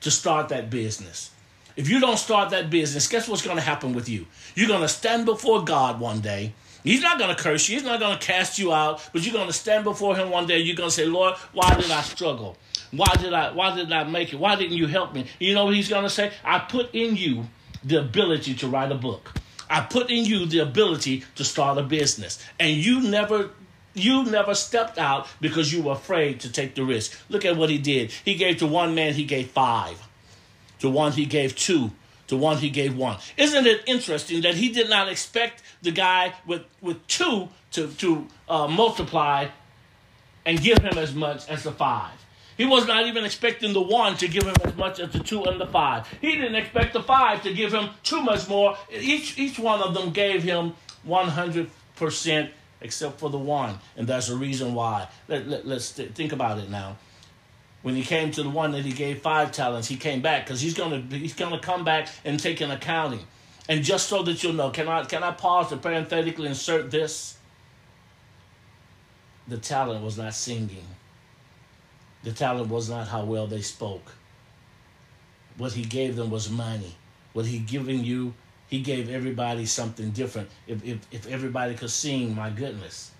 to 0.00 0.10
start 0.10 0.48
that 0.50 0.70
business. 0.70 1.30
If 1.74 1.90
you 1.90 2.00
don't 2.00 2.18
start 2.18 2.50
that 2.50 2.70
business, 2.70 3.06
guess 3.08 3.28
what's 3.28 3.42
going 3.42 3.56
to 3.56 3.62
happen 3.62 3.92
with 3.92 4.08
you? 4.08 4.26
You're 4.54 4.68
going 4.68 4.82
to 4.82 4.88
stand 4.88 5.26
before 5.26 5.64
God 5.64 6.00
one 6.00 6.20
day. 6.20 6.54
He's 6.82 7.02
not 7.02 7.18
going 7.18 7.34
to 7.34 7.42
curse 7.42 7.68
you. 7.68 7.74
He's 7.74 7.84
not 7.84 7.98
going 7.98 8.16
to 8.16 8.24
cast 8.24 8.58
you 8.58 8.72
out, 8.72 9.06
but 9.12 9.22
you're 9.22 9.34
going 9.34 9.48
to 9.48 9.52
stand 9.52 9.84
before 9.84 10.16
him 10.16 10.30
one 10.30 10.46
day. 10.46 10.60
You're 10.60 10.76
going 10.76 10.88
to 10.88 10.94
say, 10.94 11.04
"Lord, 11.04 11.34
why 11.52 11.74
did 11.74 11.90
I 11.90 12.00
struggle? 12.02 12.56
Why 12.92 13.12
did 13.18 13.32
I 13.34 13.50
why 13.52 13.74
did 13.74 13.90
I 13.92 14.04
make 14.04 14.32
it? 14.32 14.38
Why 14.38 14.54
didn't 14.54 14.76
you 14.76 14.86
help 14.86 15.12
me?" 15.12 15.26
You 15.40 15.54
know 15.54 15.68
he's 15.68 15.88
going 15.88 16.04
to 16.04 16.10
say? 16.10 16.32
"I 16.44 16.60
put 16.60 16.94
in 16.94 17.16
you 17.16 17.48
the 17.82 18.00
ability 18.00 18.54
to 18.54 18.68
write 18.68 18.92
a 18.92 18.94
book. 18.94 19.32
I 19.68 19.80
put 19.82 20.10
in 20.10 20.24
you 20.24 20.46
the 20.46 20.60
ability 20.60 21.24
to 21.34 21.44
start 21.44 21.78
a 21.78 21.82
business. 21.82 22.42
And 22.58 22.76
you 22.76 23.00
never 23.00 23.50
you 23.94 24.24
never 24.24 24.54
stepped 24.54 24.98
out 24.98 25.26
because 25.40 25.72
you 25.72 25.82
were 25.82 25.92
afraid 25.92 26.40
to 26.40 26.52
take 26.52 26.74
the 26.74 26.84
risk. 26.84 27.18
Look 27.30 27.44
at 27.44 27.56
what 27.56 27.70
he 27.70 27.78
did. 27.78 28.10
He 28.10 28.34
gave 28.34 28.58
to 28.58 28.66
one 28.66 28.94
man, 28.94 29.14
he 29.14 29.24
gave 29.24 29.50
five. 29.50 30.06
To 30.80 30.90
one, 30.90 31.12
he 31.12 31.24
gave 31.24 31.56
two. 31.56 31.92
To 32.26 32.36
one, 32.36 32.58
he 32.58 32.70
gave 32.70 32.96
one. 32.96 33.18
Isn't 33.36 33.66
it 33.66 33.82
interesting 33.86 34.42
that 34.42 34.54
he 34.56 34.68
did 34.68 34.90
not 34.90 35.08
expect 35.08 35.62
the 35.80 35.92
guy 35.92 36.34
with, 36.46 36.62
with 36.82 37.06
two 37.06 37.48
to, 37.72 37.88
to 37.88 38.26
uh, 38.48 38.66
multiply 38.68 39.48
and 40.44 40.60
give 40.60 40.78
him 40.78 40.98
as 40.98 41.14
much 41.14 41.48
as 41.48 41.62
the 41.62 41.72
five? 41.72 42.25
He 42.56 42.64
was 42.64 42.86
not 42.86 43.06
even 43.06 43.24
expecting 43.24 43.72
the 43.74 43.82
one 43.82 44.16
to 44.16 44.28
give 44.28 44.44
him 44.44 44.54
as 44.64 44.74
much 44.76 44.98
as 44.98 45.12
the 45.12 45.18
two 45.18 45.44
and 45.44 45.60
the 45.60 45.66
five. 45.66 46.08
He 46.20 46.36
didn't 46.36 46.54
expect 46.54 46.94
the 46.94 47.02
five 47.02 47.42
to 47.42 47.52
give 47.52 47.72
him 47.72 47.90
too 48.02 48.22
much 48.22 48.48
more. 48.48 48.78
Each, 48.90 49.38
each 49.38 49.58
one 49.58 49.82
of 49.82 49.92
them 49.92 50.10
gave 50.10 50.42
him 50.42 50.74
100% 51.06 52.50
except 52.80 53.18
for 53.18 53.28
the 53.28 53.38
one. 53.38 53.78
And 53.96 54.06
that's 54.06 54.28
the 54.28 54.36
reason 54.36 54.74
why. 54.74 55.08
Let, 55.28 55.46
let, 55.46 55.66
let's 55.66 55.92
th- 55.92 56.12
think 56.12 56.32
about 56.32 56.58
it 56.58 56.70
now. 56.70 56.96
When 57.82 57.94
he 57.94 58.02
came 58.02 58.30
to 58.32 58.42
the 58.42 58.50
one 58.50 58.72
that 58.72 58.84
he 58.84 58.92
gave 58.92 59.20
five 59.20 59.52
talents, 59.52 59.86
he 59.86 59.96
came 59.96 60.20
back 60.20 60.44
because 60.44 60.60
he's 60.60 60.74
gonna 60.74 61.04
he's 61.08 61.34
gonna 61.34 61.60
come 61.60 61.84
back 61.84 62.08
and 62.24 62.40
take 62.40 62.60
an 62.60 62.72
accounting. 62.72 63.24
And 63.68 63.84
just 63.84 64.08
so 64.08 64.22
that 64.24 64.42
you'll 64.42 64.54
know, 64.54 64.70
can 64.70 64.88
I 64.88 65.04
can 65.04 65.22
I 65.22 65.30
pause 65.30 65.68
to 65.68 65.76
parenthetically 65.76 66.48
insert 66.48 66.90
this? 66.90 67.36
The 69.46 69.58
talent 69.58 70.02
was 70.02 70.18
not 70.18 70.34
singing. 70.34 70.84
The 72.26 72.32
talent 72.32 72.70
was 72.70 72.90
not 72.90 73.06
how 73.06 73.22
well 73.22 73.46
they 73.46 73.60
spoke. 73.60 74.10
What 75.58 75.74
he 75.74 75.84
gave 75.84 76.16
them 76.16 76.28
was 76.28 76.50
money. 76.50 76.96
What 77.34 77.46
he 77.46 77.60
giving 77.60 78.02
you, 78.02 78.34
he 78.66 78.80
gave 78.80 79.08
everybody 79.08 79.64
something 79.64 80.10
different. 80.10 80.48
If, 80.66 80.84
if, 80.84 80.98
if 81.12 81.28
everybody 81.28 81.76
could 81.76 81.92
sing, 81.92 82.34
my 82.34 82.50
goodness. 82.50 83.12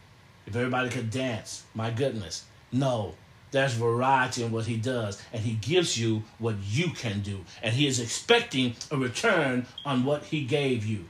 If 0.45 0.57
everybody 0.57 0.89
could 0.89 1.13
dance, 1.13 1.63
my 1.73 1.91
goodness. 1.91 2.47
No, 2.73 3.15
there's 3.53 3.75
variety 3.75 4.43
in 4.43 4.51
what 4.51 4.67
he 4.67 4.77
does, 4.77 5.23
and 5.33 5.41
he 5.41 5.53
gives 5.53 5.97
you 5.97 6.25
what 6.41 6.57
you 6.65 6.91
can 6.91 7.21
do. 7.21 7.45
And 7.63 7.73
he 7.73 7.87
is 7.87 8.01
expecting 8.01 8.75
a 8.91 8.97
return 8.97 9.67
on 9.85 10.05
what 10.05 10.25
he 10.25 10.45
gave 10.45 10.85
you. 10.85 11.05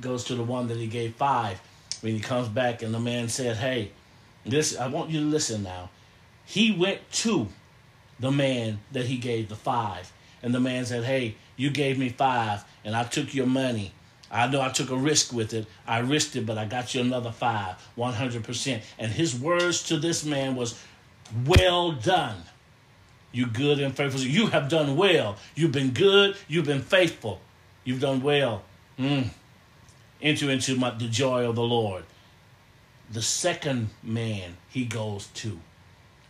Goes 0.00 0.24
to 0.24 0.34
the 0.34 0.42
one 0.42 0.66
that 0.66 0.78
he 0.78 0.88
gave 0.88 1.14
five. 1.14 1.60
When 2.00 2.14
he 2.14 2.20
comes 2.20 2.48
back, 2.48 2.82
and 2.82 2.92
the 2.92 2.98
man 2.98 3.28
said, 3.28 3.58
Hey, 3.58 3.92
this 4.44 4.76
I 4.76 4.88
want 4.88 5.10
you 5.10 5.20
to 5.20 5.26
listen 5.26 5.62
now. 5.62 5.90
He 6.44 6.72
went 6.72 7.10
to 7.12 7.48
the 8.20 8.30
man 8.30 8.80
that 8.92 9.06
he 9.06 9.16
gave 9.16 9.48
the 9.48 9.56
five. 9.56 10.12
And 10.42 10.54
the 10.54 10.60
man 10.60 10.84
said, 10.84 11.04
Hey, 11.04 11.36
you 11.56 11.70
gave 11.70 11.98
me 11.98 12.08
five, 12.10 12.64
and 12.84 12.94
I 12.94 13.04
took 13.04 13.34
your 13.34 13.46
money. 13.46 13.92
I 14.30 14.48
know 14.48 14.60
I 14.60 14.70
took 14.70 14.90
a 14.90 14.96
risk 14.96 15.32
with 15.32 15.54
it. 15.54 15.66
I 15.86 16.00
risked 16.00 16.34
it, 16.36 16.44
but 16.44 16.58
I 16.58 16.64
got 16.64 16.94
you 16.94 17.00
another 17.00 17.30
five, 17.30 17.76
100%. 17.96 18.82
And 18.98 19.12
his 19.12 19.38
words 19.38 19.84
to 19.84 19.96
this 19.96 20.24
man 20.24 20.56
was, 20.56 20.78
Well 21.46 21.92
done. 21.92 22.42
You 23.32 23.46
good 23.46 23.80
and 23.80 23.96
faithful. 23.96 24.20
You 24.20 24.48
have 24.48 24.68
done 24.68 24.96
well. 24.96 25.36
You've 25.54 25.72
been 25.72 25.90
good. 25.90 26.36
You've 26.46 26.66
been 26.66 26.82
faithful. 26.82 27.40
You've 27.82 28.00
done 28.00 28.22
well. 28.22 28.62
Mm. 28.98 29.30
Enter 30.22 30.50
into 30.50 30.76
my, 30.76 30.90
the 30.90 31.08
joy 31.08 31.48
of 31.48 31.56
the 31.56 31.62
Lord. 31.62 32.04
The 33.10 33.22
second 33.22 33.90
man 34.02 34.56
he 34.68 34.84
goes 34.84 35.26
to. 35.34 35.58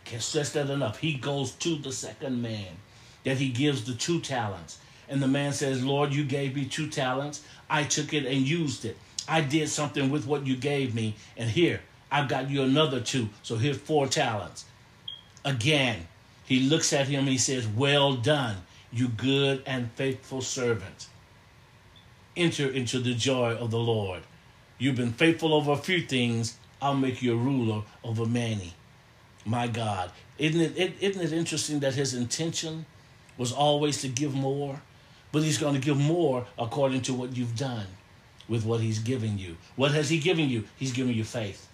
Can't 0.05 0.21
stress 0.21 0.51
that 0.53 0.69
enough. 0.69 0.99
He 0.99 1.15
goes 1.15 1.51
to 1.51 1.75
the 1.75 1.91
second 1.91 2.41
man 2.41 2.77
that 3.23 3.37
he 3.37 3.49
gives 3.49 3.83
the 3.83 3.93
two 3.93 4.21
talents. 4.21 4.77
And 5.09 5.21
the 5.21 5.27
man 5.27 5.51
says, 5.51 5.83
Lord, 5.83 6.13
you 6.13 6.23
gave 6.23 6.55
me 6.55 6.65
two 6.65 6.89
talents. 6.89 7.43
I 7.69 7.83
took 7.83 8.13
it 8.13 8.25
and 8.25 8.47
used 8.47 8.85
it. 8.85 8.97
I 9.27 9.41
did 9.41 9.69
something 9.69 10.09
with 10.09 10.25
what 10.27 10.45
you 10.45 10.55
gave 10.55 10.93
me. 10.93 11.15
And 11.35 11.49
here, 11.49 11.81
I've 12.11 12.29
got 12.29 12.49
you 12.49 12.61
another 12.61 13.01
two. 13.01 13.29
So 13.43 13.57
here's 13.57 13.77
four 13.77 14.07
talents. 14.07 14.65
Again, 15.43 16.07
he 16.45 16.61
looks 16.61 16.93
at 16.93 17.07
him 17.07 17.25
he 17.25 17.37
says, 17.37 17.67
Well 17.67 18.15
done, 18.15 18.57
you 18.91 19.07
good 19.07 19.63
and 19.65 19.91
faithful 19.91 20.41
servant. 20.41 21.07
Enter 22.37 22.69
into 22.69 22.99
the 22.99 23.15
joy 23.15 23.55
of 23.55 23.71
the 23.71 23.79
Lord. 23.79 24.21
You've 24.77 24.95
been 24.95 25.13
faithful 25.13 25.53
over 25.53 25.71
a 25.71 25.77
few 25.77 26.01
things, 26.01 26.57
I'll 26.81 26.95
make 26.95 27.21
you 27.21 27.33
a 27.33 27.37
ruler 27.37 27.83
over 28.03 28.25
many. 28.25 28.73
My 29.45 29.67
God. 29.67 30.11
Isn't 30.37 30.59
it, 30.59 30.95
isn't 30.99 31.21
it 31.21 31.31
interesting 31.31 31.79
that 31.79 31.93
his 31.93 32.13
intention 32.13 32.85
was 33.37 33.51
always 33.53 34.01
to 34.01 34.07
give 34.07 34.33
more? 34.33 34.81
But 35.31 35.43
he's 35.43 35.57
going 35.57 35.75
to 35.75 35.81
give 35.81 35.97
more 35.97 36.47
according 36.57 37.01
to 37.03 37.13
what 37.13 37.37
you've 37.37 37.55
done 37.55 37.87
with 38.47 38.65
what 38.65 38.81
he's 38.81 38.99
giving 38.99 39.37
you. 39.37 39.57
What 39.75 39.91
has 39.91 40.09
he 40.09 40.19
given 40.19 40.49
you? 40.49 40.65
He's 40.77 40.93
given 40.93 41.13
you 41.13 41.23
faith. 41.23 41.67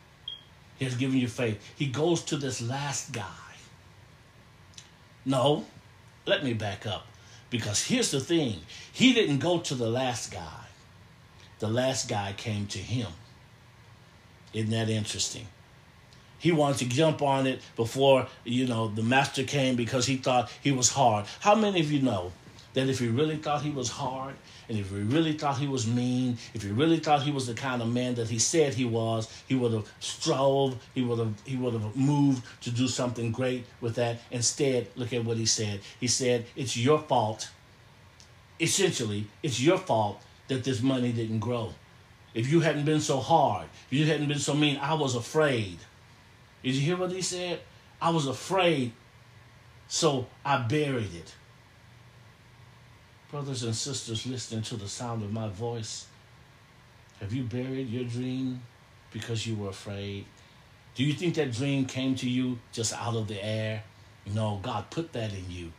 He 0.78 0.86
has 0.86 0.96
given 0.96 1.18
you 1.18 1.28
faith. 1.28 1.60
He 1.76 1.86
goes 1.86 2.24
to 2.24 2.38
this 2.38 2.62
last 2.62 3.14
guy. 3.14 3.26
No, 5.26 5.66
let 6.26 6.44
me 6.44 6.54
back 6.54 6.86
up. 6.86 7.06
Because 7.50 7.86
here's 7.86 8.12
the 8.12 8.20
thing 8.20 8.62
he 8.92 9.14
didn't 9.14 9.40
go 9.40 9.60
to 9.60 9.76
the 9.76 9.90
last 9.90 10.32
guy, 10.32 10.66
the 11.60 11.68
last 11.68 12.10
guy 12.10 12.34
came 12.36 12.66
to 12.68 12.80
him. 12.80 13.08
Isn't 14.54 14.72
that 14.72 14.90
interesting? 14.90 15.48
He 16.42 16.52
wanted 16.52 16.80
to 16.80 16.86
jump 16.86 17.22
on 17.22 17.46
it 17.46 17.62
before, 17.76 18.28
you 18.44 18.66
know, 18.66 18.88
the 18.88 19.04
master 19.04 19.44
came 19.44 19.76
because 19.76 20.08
he 20.08 20.18
thought 20.18 20.52
he 20.64 20.72
was 20.72 20.90
hard. 20.90 21.28
How 21.40 21.54
many 21.54 21.80
of 21.80 21.92
you 21.92 22.02
know 22.02 22.32
that 22.74 22.90
if 22.90 22.98
he 22.98 23.10
really 23.10 23.36
thought 23.36 23.62
he 23.62 23.70
was 23.70 23.90
hard, 23.90 24.34
and 24.68 24.80
if 24.80 24.90
he 24.90 24.96
really 25.02 25.34
thought 25.34 25.60
he 25.60 25.68
was 25.68 25.86
mean, 25.86 26.40
if 26.56 26.64
he 26.64 26.70
really 26.70 26.98
thought 26.98 27.22
he 27.22 27.32
was 27.32 27.46
the 27.46 27.54
kind 27.54 27.80
of 27.80 27.90
man 27.90 28.16
that 28.16 28.28
he 28.28 28.40
said 28.40 28.74
he 28.74 28.86
was, 28.86 29.32
he 29.48 29.54
would 29.54 29.72
have 29.72 29.88
strove, 30.00 30.82
he 30.96 31.04
would 31.04 31.20
have 31.20 31.34
he 31.46 31.58
would 31.58 31.74
have 31.74 31.96
moved 31.96 32.44
to 32.64 32.72
do 32.72 32.88
something 32.88 33.32
great 33.32 33.66
with 33.80 33.94
that. 33.96 34.20
Instead, 34.32 34.88
look 34.96 35.14
at 35.14 35.24
what 35.24 35.38
he 35.38 35.46
said. 35.46 35.82
He 36.00 36.08
said, 36.08 36.46
It's 36.56 36.76
your 36.76 37.00
fault. 37.00 37.52
Essentially, 38.60 39.28
it's 39.44 39.62
your 39.62 39.78
fault 39.78 40.22
that 40.48 40.64
this 40.64 40.82
money 40.82 41.12
didn't 41.12 41.40
grow. 41.40 41.74
If 42.34 42.50
you 42.50 42.62
hadn't 42.62 42.86
been 42.86 43.02
so 43.02 43.20
hard, 43.20 43.68
if 43.92 43.94
you 43.94 44.06
hadn't 44.08 44.28
been 44.28 44.40
so 44.40 44.54
mean, 44.56 44.78
I 44.78 44.96
was 44.96 45.16
afraid. 45.16 45.78
Did 46.64 46.76
you 46.76 46.82
hear 46.82 46.98
what 46.98 47.12
he 47.12 47.22
said? 47.22 47.60
I 48.02 48.10
was 48.10 48.28
afraid. 48.28 48.94
So 49.88 50.28
I 50.46 50.58
buried 50.58 51.14
it. 51.14 51.34
Brothers 53.30 53.64
and 53.64 53.76
sisters 53.76 54.26
listening 54.26 54.62
to 54.64 54.76
the 54.76 54.88
sound 54.88 55.24
of 55.24 55.32
my 55.32 55.48
voice, 55.48 56.08
have 57.20 57.34
you 57.34 57.44
buried 57.44 57.90
your 57.90 58.04
dream 58.04 58.62
because 59.12 59.46
you 59.46 59.56
were 59.56 59.70
afraid? 59.70 60.26
Do 60.96 61.04
you 61.04 61.14
think 61.14 61.36
that 61.36 61.52
dream 61.52 61.86
came 61.86 62.16
to 62.16 62.30
you 62.30 62.60
just 62.74 62.94
out 62.94 63.16
of 63.16 63.28
the 63.28 63.44
air? 63.44 63.84
No, 64.26 64.60
God 64.62 64.90
put 64.90 65.14
that 65.14 65.32
in 65.32 65.50
you, 65.50 65.72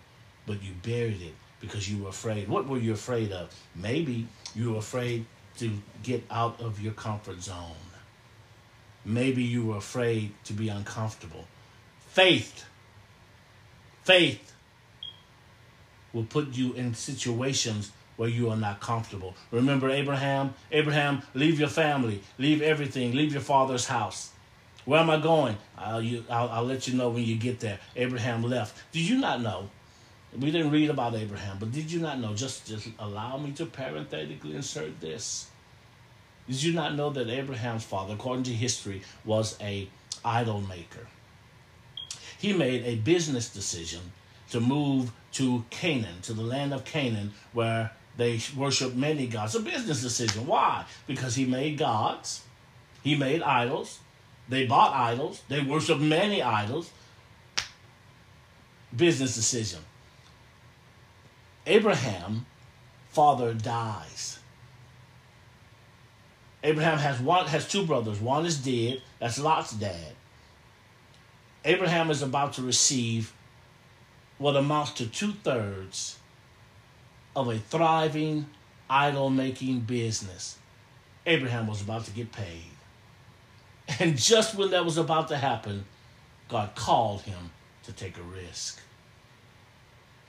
but 0.46 0.62
you 0.62 0.72
buried 0.82 1.20
it 1.20 1.34
because 1.60 1.90
you 1.90 2.04
were 2.04 2.10
afraid. 2.10 2.48
What 2.48 2.66
were 2.66 2.78
you 2.78 2.92
afraid 2.92 3.32
of? 3.32 3.54
Maybe 3.74 4.26
you 4.54 4.72
were 4.72 4.78
afraid 4.78 5.26
to 5.58 5.70
get 6.02 6.24
out 6.30 6.60
of 6.60 6.80
your 6.80 6.92
comfort 6.92 7.42
zone. 7.42 7.76
Maybe 9.04 9.42
you 9.42 9.66
were 9.66 9.76
afraid 9.76 10.32
to 10.44 10.52
be 10.52 10.68
uncomfortable. 10.68 11.46
Faith, 12.08 12.64
faith 14.04 14.52
will 16.12 16.24
put 16.24 16.54
you 16.54 16.72
in 16.74 16.94
situations 16.94 17.90
where 18.16 18.28
you 18.28 18.50
are 18.50 18.56
not 18.56 18.80
comfortable. 18.80 19.34
Remember 19.50 19.90
Abraham? 19.90 20.54
Abraham, 20.70 21.22
leave 21.34 21.58
your 21.58 21.68
family, 21.68 22.22
leave 22.38 22.62
everything, 22.62 23.12
leave 23.12 23.32
your 23.32 23.42
father's 23.42 23.86
house. 23.86 24.30
Where 24.84 25.00
am 25.00 25.10
I 25.10 25.18
going? 25.18 25.56
I'll, 25.78 26.02
you, 26.02 26.24
I'll, 26.28 26.48
I'll 26.48 26.64
let 26.64 26.86
you 26.86 26.94
know 26.94 27.08
when 27.10 27.24
you 27.24 27.36
get 27.36 27.60
there. 27.60 27.78
Abraham 27.96 28.42
left. 28.42 28.76
Did 28.92 29.08
you 29.08 29.18
not 29.18 29.40
know? 29.40 29.70
We 30.38 30.50
didn't 30.50 30.70
read 30.70 30.90
about 30.90 31.14
Abraham, 31.14 31.58
but 31.58 31.72
did 31.72 31.90
you 31.90 32.00
not 32.00 32.18
know? 32.18 32.34
Just, 32.34 32.66
just 32.66 32.88
allow 32.98 33.36
me 33.36 33.52
to 33.52 33.66
parenthetically 33.66 34.56
insert 34.56 34.98
this. 35.00 35.48
Did 36.52 36.62
you 36.64 36.74
not 36.74 36.94
know 36.94 37.08
that 37.08 37.30
Abraham's 37.30 37.82
father, 37.82 38.12
according 38.12 38.44
to 38.44 38.50
history, 38.50 39.00
was 39.24 39.56
a 39.58 39.88
idol 40.22 40.60
maker? 40.60 41.06
He 42.38 42.52
made 42.52 42.84
a 42.84 42.96
business 42.96 43.48
decision 43.48 44.12
to 44.50 44.60
move 44.60 45.12
to 45.32 45.64
Canaan, 45.70 46.20
to 46.20 46.34
the 46.34 46.42
land 46.42 46.74
of 46.74 46.84
Canaan, 46.84 47.32
where 47.54 47.92
they 48.18 48.38
worship 48.54 48.94
many 48.94 49.26
gods. 49.28 49.54
A 49.54 49.60
business 49.60 50.02
decision. 50.02 50.46
Why? 50.46 50.84
Because 51.06 51.36
he 51.36 51.46
made 51.46 51.78
gods, 51.78 52.42
he 53.02 53.16
made 53.16 53.40
idols, 53.40 54.00
they 54.46 54.66
bought 54.66 54.92
idols, 54.92 55.40
they 55.48 55.62
worshiped 55.62 56.02
many 56.02 56.42
idols. 56.42 56.90
Business 58.94 59.34
decision. 59.34 59.80
Abraham, 61.66 62.44
father 63.08 63.54
dies. 63.54 64.38
Abraham 66.64 66.98
has 66.98 67.18
one 67.20 67.46
has 67.46 67.68
two 67.68 67.84
brothers. 67.84 68.20
One 68.20 68.46
is 68.46 68.58
dead. 68.58 69.02
That's 69.18 69.38
Lot's 69.38 69.72
dad. 69.72 70.14
Abraham 71.64 72.10
is 72.10 72.22
about 72.22 72.54
to 72.54 72.62
receive 72.62 73.32
what 74.38 74.56
amounts 74.56 74.92
to 74.92 75.06
two 75.06 75.32
thirds 75.32 76.18
of 77.34 77.48
a 77.48 77.58
thriving 77.58 78.46
idol 78.90 79.30
making 79.30 79.80
business. 79.80 80.58
Abraham 81.26 81.66
was 81.66 81.80
about 81.80 82.04
to 82.04 82.10
get 82.10 82.32
paid. 82.32 82.64
And 83.98 84.16
just 84.16 84.54
when 84.54 84.70
that 84.70 84.84
was 84.84 84.98
about 84.98 85.28
to 85.28 85.36
happen, 85.36 85.84
God 86.48 86.74
called 86.74 87.22
him 87.22 87.50
to 87.84 87.92
take 87.92 88.16
a 88.16 88.22
risk. 88.22 88.80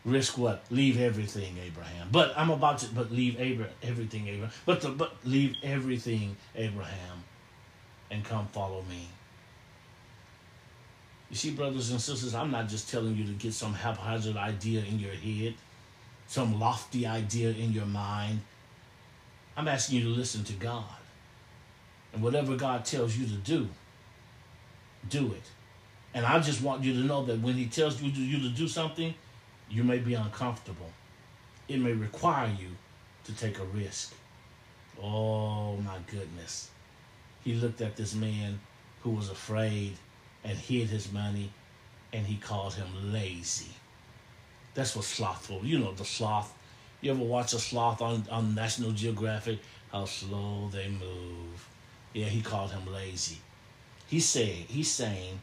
Risk 0.06 0.38
what? 0.38 0.66
Leave 0.70 1.00
everything, 1.00 1.58
Abraham. 1.66 2.10
But 2.12 2.34
I'm 2.36 2.50
about 2.50 2.80
to. 2.80 2.94
But 2.94 3.12
leave 3.12 3.40
Abraham, 3.40 3.74
everything, 3.82 4.28
Abraham. 4.28 4.54
But 4.66 4.82
the, 4.82 4.90
but 4.90 5.16
leave 5.24 5.56
everything, 5.64 6.36
Abraham, 6.56 7.24
and 8.12 8.24
come 8.26 8.48
follow 8.48 8.84
me. 8.90 9.08
You 11.30 11.38
see, 11.38 11.52
brothers 11.52 11.90
and 11.90 12.02
sisters, 12.02 12.36
I'm 12.36 12.52
not 12.52 12.68
just 12.68 12.92
telling 12.92 13.16
you 13.16 13.26
to 13.26 13.32
get 13.32 13.54
some 13.54 13.74
haphazard 13.74 14.38
idea 14.38 14.84
in 14.84 15.00
your 15.00 15.14
head, 15.14 15.56
some 16.28 16.60
lofty 16.60 17.08
idea 17.08 17.50
in 17.52 17.72
your 17.72 17.86
mind. 17.86 18.42
I'm 19.56 19.68
asking 19.68 20.00
you 20.00 20.04
to 20.04 20.10
listen 20.10 20.44
to 20.44 20.54
God. 20.54 20.84
And 22.14 22.22
whatever 22.22 22.56
God 22.56 22.86
tells 22.86 23.18
you 23.18 23.26
to 23.26 23.34
do, 23.34 23.68
do 25.10 25.32
it. 25.32 25.44
And 26.14 26.26
I 26.26 26.40
just 26.40 26.62
want 26.62 26.84
you 26.84 26.94
to 26.94 27.00
know 27.00 27.26
that 27.26 27.40
when 27.40 27.56
He 27.56 27.66
tells 27.66 28.02
you 28.02 28.12
to, 28.12 28.20
you 28.20 28.40
to 28.48 28.50
do 28.50 28.68
something, 28.68 29.16
you 29.74 29.84
may 29.84 29.98
be 29.98 30.14
uncomfortable. 30.14 30.92
It 31.68 31.80
may 31.80 31.94
require 31.94 32.52
you 32.60 32.70
to 33.24 33.36
take 33.36 33.58
a 33.58 33.66
risk. 33.66 34.14
Oh 35.02 35.78
my 35.78 35.98
goodness. 36.06 36.70
He 37.44 37.56
looked 37.56 37.82
at 37.82 37.96
this 37.96 38.14
man 38.14 38.60
who 39.02 39.10
was 39.10 39.30
afraid 39.30 39.94
and 40.44 40.56
hid 40.56 40.90
his 40.90 41.12
money 41.12 41.50
and 42.14 42.24
he 42.28 42.38
called 42.38 42.76
him 42.76 43.12
lazy. 43.12 43.72
That's 44.76 44.96
what 44.96 45.06
slothful. 45.06 45.62
You 45.64 45.80
know 45.80 45.94
the 45.94 46.06
sloth. 46.06 46.54
You 47.02 47.12
ever 47.12 47.24
watch 47.24 47.54
a 47.54 47.60
sloth 47.60 48.02
on, 48.02 48.26
on 48.30 48.54
National 48.54 48.92
Geographic? 48.92 49.60
How 49.92 50.06
slow 50.06 50.70
they 50.72 50.88
move. 50.88 51.68
Yeah, 52.14 52.26
he 52.26 52.42
called 52.42 52.72
him 52.72 52.86
lazy. 52.94 53.40
He 54.08 54.20
said, 54.20 54.46
he's 54.68 54.92
saying, 54.92 55.42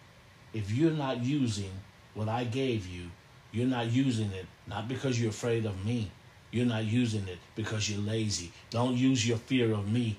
if 0.54 0.70
you're 0.70 0.92
not 0.92 1.24
using 1.24 1.72
what 2.14 2.28
I 2.28 2.44
gave 2.44 2.86
you, 2.86 3.10
you're 3.52 3.66
not 3.66 3.90
using 3.90 4.30
it 4.32 4.46
not 4.70 4.88
because 4.88 5.20
you're 5.20 5.30
afraid 5.30 5.66
of 5.66 5.84
me. 5.84 6.10
You're 6.52 6.66
not 6.66 6.84
using 6.84 7.26
it 7.28 7.38
because 7.56 7.90
you're 7.90 8.00
lazy. 8.00 8.52
Don't 8.70 8.96
use 8.96 9.26
your 9.26 9.36
fear 9.36 9.72
of 9.72 9.90
me 9.90 10.16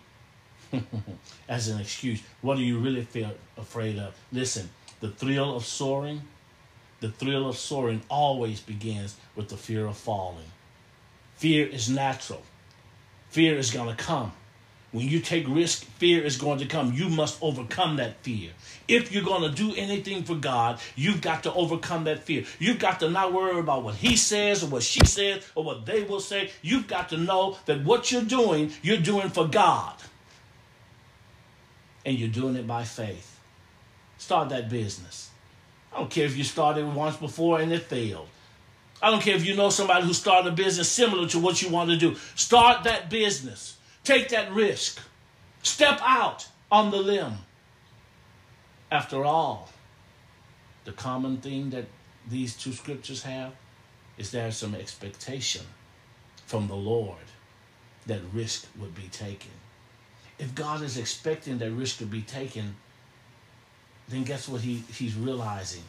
as 1.50 1.70
an 1.70 1.80
excuse. 1.80 2.22
What 2.42 2.58
are 2.58 2.62
you 2.62 2.78
really 2.80 3.04
feel 3.04 3.32
afraid 3.58 3.98
of? 3.98 4.14
Listen, 4.32 4.70
the 5.00 5.10
thrill 5.10 5.56
of 5.56 5.66
soaring, 5.66 6.22
the 7.00 7.10
thrill 7.10 7.48
of 7.48 7.58
soaring 7.58 8.02
always 8.10 8.60
begins 8.60 9.16
with 9.36 9.50
the 9.50 9.58
fear 9.58 9.88
of 9.88 9.98
falling. 9.98 10.52
Fear 11.38 11.68
is 11.68 11.90
natural. 11.90 12.44
Fear 13.30 13.58
is 13.58 13.72
going 13.72 13.96
to 13.96 14.04
come. 14.04 14.34
When 14.92 15.08
you 15.08 15.22
take 15.22 15.48
risk, 15.48 15.86
fear 15.86 16.22
is 16.22 16.38
going 16.38 16.60
to 16.60 16.66
come. 16.66 16.94
You 16.94 17.08
must 17.08 17.42
overcome 17.42 17.96
that 17.96 18.18
fear. 18.24 18.52
If 18.90 19.14
you're 19.14 19.24
going 19.24 19.50
to 19.50 19.50
do 19.50 19.74
anything 19.76 20.24
for 20.24 20.36
God, 20.36 20.80
you've 20.98 21.22
got 21.22 21.44
to 21.44 21.54
overcome 21.54 22.04
that 22.06 22.24
fear. 22.24 22.44
You've 22.60 22.80
got 22.80 23.00
to 23.00 23.10
not 23.10 23.32
worry 23.32 23.58
about 23.58 23.84
what 23.84 23.96
he 23.96 24.18
says 24.18 24.64
or 24.64 24.68
what 24.68 24.84
she 24.84 25.06
says 25.06 25.46
or 25.56 25.64
what 25.64 25.86
they 25.86 26.04
will 26.04 26.20
say. 26.20 26.52
You've 26.62 26.88
got 26.88 27.08
to 27.10 27.18
know 27.18 27.58
that 27.68 27.86
what 27.86 28.12
you're 28.12 28.24
doing, 28.24 28.74
you're 28.82 28.98
doing 28.98 29.30
for 29.30 29.48
God. 29.48 29.96
And 32.06 32.20
you're 32.20 32.30
doing 32.30 32.58
it 32.58 32.68
by 32.68 32.84
faith. 32.84 33.40
Start 34.18 34.50
that 34.50 34.70
business. 34.70 35.30
I 35.94 36.00
don't 36.00 36.10
care 36.10 36.26
if 36.26 36.36
you 36.36 36.44
started 36.44 36.86
once 36.94 37.16
before 37.16 37.62
and 37.62 37.72
it 37.72 37.84
failed. 37.84 38.28
I 39.02 39.10
don't 39.10 39.22
care 39.22 39.36
if 39.36 39.46
you 39.46 39.56
know 39.56 39.70
somebody 39.70 40.06
who 40.06 40.14
started 40.14 40.52
a 40.52 40.56
business 40.56 40.90
similar 40.90 41.28
to 41.30 41.40
what 41.40 41.62
you 41.62 41.70
want 41.70 41.90
to 41.92 41.98
do. 41.98 42.16
Start 42.36 42.84
that 42.84 43.10
business. 43.10 43.78
Take 44.04 44.30
that 44.30 44.52
risk. 44.52 45.00
Step 45.64 46.00
out 46.02 46.48
on 46.72 46.92
the 46.92 46.98
limb. 46.98 47.34
After 48.92 49.24
all, 49.24 49.70
the 50.86 50.92
common 50.92 51.38
thing 51.38 51.70
that 51.70 51.86
these 52.28 52.56
two 52.56 52.74
scriptures 52.74 53.24
have 53.24 53.54
is 54.18 54.32
there's 54.32 54.58
some 54.58 54.76
expectation 54.76 55.66
from 56.46 56.68
the 56.68 56.76
Lord 56.76 57.18
that 58.08 58.20
risk 58.34 58.68
would 58.80 58.96
be 58.96 59.08
taken. 59.12 59.52
If 60.40 60.56
God 60.56 60.82
is 60.82 60.98
expecting 60.98 61.60
that 61.60 61.72
risk 61.72 62.00
to 62.00 62.06
be 62.06 62.22
taken, 62.22 62.76
then 64.10 64.24
guess 64.24 64.50
what 64.50 64.62
he, 64.62 64.84
he's 64.92 65.16
realizing? 65.16 65.84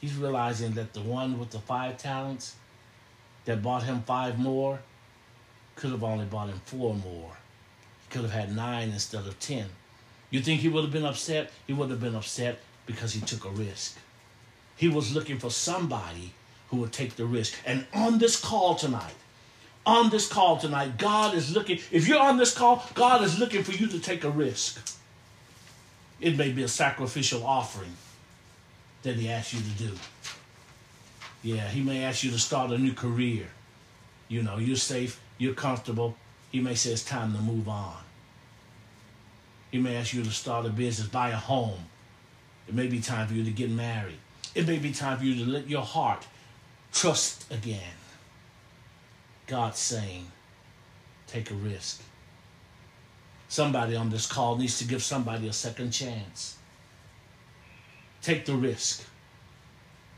He's 0.00 0.14
realizing 0.14 0.72
that 0.72 0.92
the 0.92 1.00
one 1.00 1.38
with 1.38 1.50
the 1.50 1.58
five 1.58 1.96
talents 1.96 2.56
that 3.46 3.62
bought 3.62 3.84
him 3.84 4.02
five 4.02 4.38
more 4.38 4.80
could 5.76 5.90
have 5.90 6.04
only 6.04 6.24
bought 6.24 6.48
him 6.48 6.60
four 6.64 6.94
more. 6.94 7.36
He 8.02 8.12
could 8.12 8.22
have 8.22 8.32
had 8.32 8.54
nine 8.54 8.90
instead 8.90 9.26
of 9.26 9.38
ten. 9.40 9.66
You 10.30 10.40
think 10.40 10.60
he 10.60 10.68
would 10.68 10.84
have 10.84 10.92
been 10.92 11.04
upset? 11.04 11.50
He 11.66 11.72
would 11.72 11.90
have 11.90 12.00
been 12.00 12.14
upset 12.14 12.60
because 12.86 13.12
he 13.12 13.20
took 13.20 13.44
a 13.44 13.50
risk. 13.50 13.98
He 14.76 14.88
was 14.88 15.14
looking 15.14 15.38
for 15.38 15.50
somebody 15.50 16.32
who 16.68 16.78
would 16.78 16.92
take 16.92 17.16
the 17.16 17.26
risk. 17.26 17.54
And 17.66 17.86
on 17.92 18.18
this 18.18 18.40
call 18.40 18.74
tonight, 18.74 19.14
on 19.84 20.10
this 20.10 20.28
call 20.28 20.56
tonight, 20.56 20.96
God 20.96 21.34
is 21.34 21.54
looking, 21.54 21.78
if 21.90 22.08
you're 22.08 22.20
on 22.20 22.36
this 22.36 22.54
call, 22.54 22.84
God 22.94 23.22
is 23.22 23.38
looking 23.38 23.62
for 23.62 23.72
you 23.72 23.86
to 23.88 23.98
take 23.98 24.24
a 24.24 24.30
risk. 24.30 24.80
It 26.20 26.36
may 26.36 26.50
be 26.50 26.62
a 26.62 26.68
sacrificial 26.68 27.44
offering 27.44 27.96
that 29.02 29.16
He 29.16 29.28
asks 29.28 29.54
you 29.54 29.60
to 29.60 29.90
do. 29.90 29.98
Yeah, 31.42 31.68
He 31.68 31.82
may 31.82 32.04
ask 32.04 32.22
you 32.22 32.30
to 32.30 32.38
start 32.38 32.70
a 32.70 32.78
new 32.78 32.94
career. 32.94 33.48
You 34.28 34.42
know, 34.42 34.58
you're 34.58 34.76
safe, 34.76 35.20
you're 35.42 35.54
comfortable. 35.54 36.16
He 36.52 36.60
may 36.60 36.74
say 36.74 36.92
it's 36.92 37.04
time 37.04 37.34
to 37.34 37.40
move 37.40 37.68
on. 37.68 37.96
He 39.70 39.78
may 39.78 39.96
ask 39.96 40.14
you 40.14 40.22
to 40.22 40.30
start 40.30 40.66
a 40.66 40.70
business, 40.70 41.08
buy 41.08 41.30
a 41.30 41.36
home. 41.36 41.86
It 42.68 42.74
may 42.74 42.86
be 42.86 43.00
time 43.00 43.26
for 43.26 43.34
you 43.34 43.44
to 43.44 43.50
get 43.50 43.70
married. 43.70 44.18
It 44.54 44.66
may 44.66 44.78
be 44.78 44.92
time 44.92 45.18
for 45.18 45.24
you 45.24 45.44
to 45.44 45.50
let 45.50 45.68
your 45.68 45.82
heart 45.82 46.26
trust 46.92 47.50
again. 47.52 47.94
God's 49.46 49.78
saying, 49.78 50.30
take 51.26 51.50
a 51.50 51.54
risk. 51.54 52.02
Somebody 53.48 53.96
on 53.96 54.10
this 54.10 54.26
call 54.26 54.56
needs 54.56 54.78
to 54.78 54.84
give 54.84 55.02
somebody 55.02 55.48
a 55.48 55.52
second 55.52 55.90
chance. 55.90 56.56
Take 58.22 58.46
the 58.46 58.54
risk. 58.54 59.04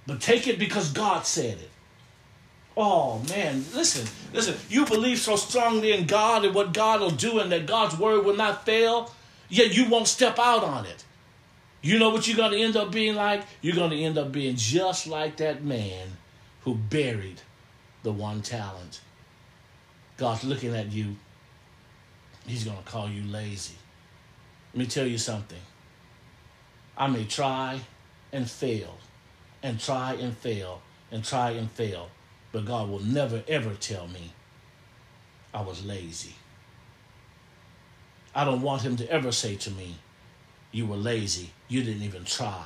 but 0.06 0.20
take 0.20 0.46
it 0.48 0.58
because 0.58 0.92
God 0.92 1.26
said 1.26 1.58
it. 1.58 1.70
Oh 2.76 3.22
man, 3.28 3.64
listen, 3.74 4.06
listen. 4.32 4.56
You 4.68 4.84
believe 4.84 5.18
so 5.18 5.37
strongly 5.37 5.92
in 5.92 6.06
God 6.06 6.44
and 6.44 6.54
what 6.54 6.72
God 6.72 7.00
will 7.00 7.10
do 7.10 7.38
and 7.38 7.52
that 7.52 7.66
God's 7.66 7.96
word 7.96 8.24
will 8.24 8.37
not 8.37 8.66
fail, 8.66 9.12
yet 9.48 9.76
you 9.76 9.88
won't 9.88 10.08
step 10.08 10.38
out 10.38 10.64
on 10.64 10.84
it. 10.87 11.04
You 11.82 11.98
know 11.98 12.08
what 12.08 12.26
you're 12.26 12.37
going 12.37 12.52
to 12.52 12.58
end 12.58 12.76
up 12.76 12.90
being 12.90 13.14
like? 13.14 13.44
You're 13.60 13.76
going 13.76 13.90
to 13.90 14.00
end 14.00 14.18
up 14.18 14.32
being 14.32 14.56
just 14.56 15.06
like 15.06 15.37
that 15.37 15.62
man 15.62 16.08
who 16.62 16.74
buried 16.74 17.42
the 18.02 18.10
one 18.10 18.40
talent. 18.40 19.00
God's 20.16 20.44
looking 20.44 20.74
at 20.74 20.90
you. 20.90 21.16
He's 22.46 22.64
going 22.64 22.78
to 22.78 22.84
call 22.84 23.08
you 23.08 23.22
lazy. 23.30 23.74
Let 24.72 24.78
me 24.78 24.87
tell 24.87 25.06
you 25.06 25.18
something. 25.18 25.60
I 26.96 27.06
may 27.06 27.24
try 27.24 27.80
and 28.32 28.50
fail, 28.50 28.96
and 29.62 29.78
try 29.78 30.14
and 30.14 30.37
fail, 30.37 30.80
and 31.10 31.24
try 31.24 31.50
and 31.50 31.70
fail, 31.70 32.08
but 32.54 32.66
God 32.66 32.88
will 32.88 33.02
never 33.02 33.42
ever 33.48 33.74
tell 33.74 34.06
me 34.06 34.30
I 35.52 35.60
was 35.60 35.84
lazy. 35.84 36.36
I 38.32 38.44
don't 38.44 38.62
want 38.62 38.82
Him 38.82 38.94
to 38.98 39.10
ever 39.10 39.32
say 39.32 39.56
to 39.56 39.72
me, 39.72 39.96
You 40.70 40.86
were 40.86 40.96
lazy. 40.96 41.50
You 41.66 41.82
didn't 41.82 42.04
even 42.04 42.24
try. 42.24 42.64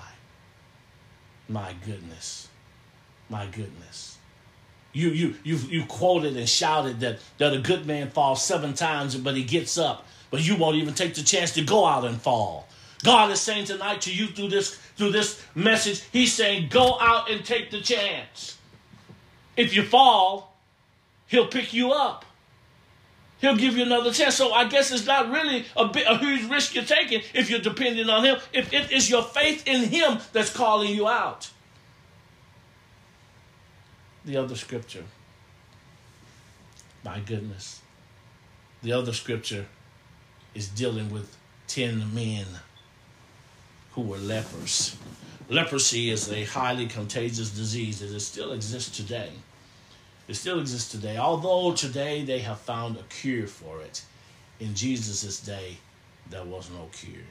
My 1.48 1.74
goodness. 1.86 2.48
My 3.30 3.46
goodness. 3.46 4.18
You 4.92 5.08
you 5.08 5.36
you've 5.42 5.72
you 5.72 5.86
quoted 5.86 6.36
and 6.36 6.46
shouted 6.46 7.00
that, 7.00 7.20
that 7.38 7.54
a 7.54 7.58
good 7.58 7.86
man 7.86 8.10
falls 8.10 8.42
seven 8.42 8.74
times, 8.74 9.16
but 9.16 9.36
he 9.36 9.42
gets 9.42 9.78
up. 9.78 10.06
But 10.30 10.46
you 10.46 10.56
won't 10.56 10.76
even 10.76 10.92
take 10.92 11.14
the 11.14 11.22
chance 11.22 11.52
to 11.52 11.62
go 11.62 11.86
out 11.86 12.04
and 12.04 12.20
fall. 12.20 12.68
God 13.04 13.30
is 13.30 13.40
saying 13.40 13.64
tonight 13.64 14.02
to 14.02 14.14
you 14.14 14.26
through 14.26 14.48
this 14.48 14.74
through 14.96 15.12
this 15.12 15.42
message, 15.54 16.02
He's 16.12 16.34
saying, 16.34 16.68
go 16.68 16.98
out 17.00 17.30
and 17.30 17.42
take 17.42 17.70
the 17.70 17.80
chance. 17.80 18.57
If 19.58 19.74
you 19.74 19.82
fall, 19.82 20.54
He'll 21.26 21.48
pick 21.48 21.74
you 21.74 21.92
up. 21.92 22.24
He'll 23.40 23.56
give 23.56 23.76
you 23.76 23.84
another 23.84 24.12
chance. 24.12 24.34
So 24.36 24.52
I 24.52 24.68
guess 24.68 24.90
it's 24.90 25.06
not 25.06 25.30
really 25.30 25.66
a 25.76 25.86
bit 25.86 26.06
a 26.08 26.16
huge 26.16 26.48
risk 26.50 26.74
you're 26.74 26.84
taking 26.84 27.22
if 27.34 27.50
you're 27.50 27.60
depending 27.60 28.08
on 28.08 28.24
him. 28.24 28.38
If 28.52 28.72
it 28.72 28.90
is 28.90 29.08
your 29.08 29.22
faith 29.22 29.66
in 29.66 29.82
him 29.84 30.18
that's 30.32 30.50
calling 30.50 30.92
you 30.92 31.06
out. 31.06 31.50
The 34.24 34.36
other 34.36 34.56
scripture. 34.56 35.04
My 37.04 37.20
goodness. 37.20 37.80
The 38.82 38.92
other 38.92 39.12
scripture 39.12 39.66
is 40.54 40.68
dealing 40.68 41.10
with 41.10 41.36
10 41.68 42.12
men 42.14 42.46
who 43.92 44.02
were 44.02 44.18
lepers. 44.18 44.96
Leprosy 45.48 46.10
is 46.10 46.30
a 46.32 46.44
highly 46.44 46.86
contagious 46.86 47.50
disease 47.50 48.00
that 48.00 48.18
still 48.20 48.52
exists 48.52 48.96
today. 48.96 49.30
It 50.28 50.34
still 50.34 50.60
exists 50.60 50.90
today. 50.90 51.16
Although 51.16 51.72
today 51.74 52.22
they 52.22 52.40
have 52.40 52.60
found 52.60 52.96
a 52.96 53.02
cure 53.04 53.46
for 53.46 53.80
it, 53.80 54.02
in 54.60 54.74
Jesus' 54.74 55.40
day, 55.40 55.78
there 56.28 56.44
was 56.44 56.70
no 56.70 56.88
cure. 56.92 57.24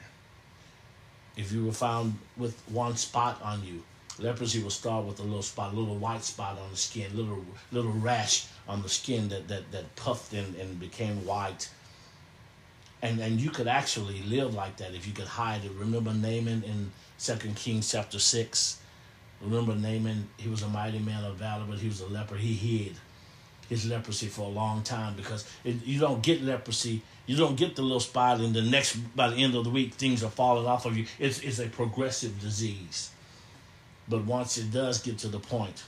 If 1.35 1.51
you 1.51 1.65
were 1.65 1.71
found 1.71 2.17
with 2.35 2.59
one 2.67 2.95
spot 2.97 3.39
on 3.43 3.63
you, 3.63 3.83
leprosy 4.17 4.63
will 4.63 4.71
start 4.71 5.05
with 5.05 5.19
a 5.19 5.23
little 5.23 5.43
spot, 5.43 5.73
a 5.73 5.75
little 5.75 5.97
white 5.97 6.23
spot 6.23 6.57
on 6.57 6.71
the 6.71 6.77
skin, 6.77 7.15
little 7.15 7.45
little 7.71 7.91
rash 7.91 8.47
on 8.67 8.81
the 8.81 8.89
skin 8.89 9.29
that 9.29 9.47
that, 9.47 9.71
that 9.71 9.95
puffed 9.95 10.33
and, 10.33 10.55
and 10.55 10.79
became 10.79 11.23
white. 11.23 11.69
And 13.03 13.19
and 13.19 13.39
you 13.39 13.51
could 13.51 13.67
actually 13.67 14.23
live 14.23 14.55
like 14.55 14.77
that 14.77 14.95
if 14.95 15.05
you 15.05 15.13
could 15.13 15.27
hide 15.27 15.63
it. 15.63 15.71
Remember 15.73 16.11
Naaman 16.11 16.63
in 16.63 16.91
Second 17.19 17.55
Kings 17.55 17.91
chapter 17.91 18.17
six? 18.17 18.79
Remember 19.41 19.75
Naaman, 19.75 20.27
he 20.37 20.49
was 20.49 20.63
a 20.63 20.67
mighty 20.67 20.99
man 20.99 21.23
of 21.23 21.35
valor, 21.35 21.65
but 21.69 21.79
he 21.79 21.87
was 21.87 22.01
a 22.01 22.07
leper. 22.07 22.35
He 22.35 22.53
hid 22.53 22.95
his 23.69 23.85
leprosy 23.85 24.27
for 24.27 24.43
a 24.43 24.49
long 24.49 24.81
time 24.81 25.15
because 25.15 25.45
it, 25.63 25.75
you 25.85 25.99
don't 25.99 26.21
get 26.21 26.41
leprosy. 26.41 27.01
You 27.25 27.35
don't 27.35 27.57
get 27.57 27.75
the 27.75 27.81
little 27.81 27.99
spot, 27.99 28.39
and 28.39 28.53
the 28.53 28.61
next 28.61 28.95
by 29.15 29.29
the 29.29 29.35
end 29.35 29.55
of 29.55 29.65
the 29.65 29.69
week, 29.69 29.93
things 29.93 30.23
are 30.23 30.29
falling 30.29 30.65
off 30.65 30.85
of 30.85 30.97
you. 30.97 31.05
It's 31.19 31.39
it's 31.39 31.59
a 31.59 31.67
progressive 31.67 32.39
disease, 32.39 33.11
but 34.07 34.23
once 34.23 34.57
it 34.57 34.71
does 34.71 35.01
get 35.01 35.17
to 35.19 35.27
the 35.27 35.39
point 35.39 35.83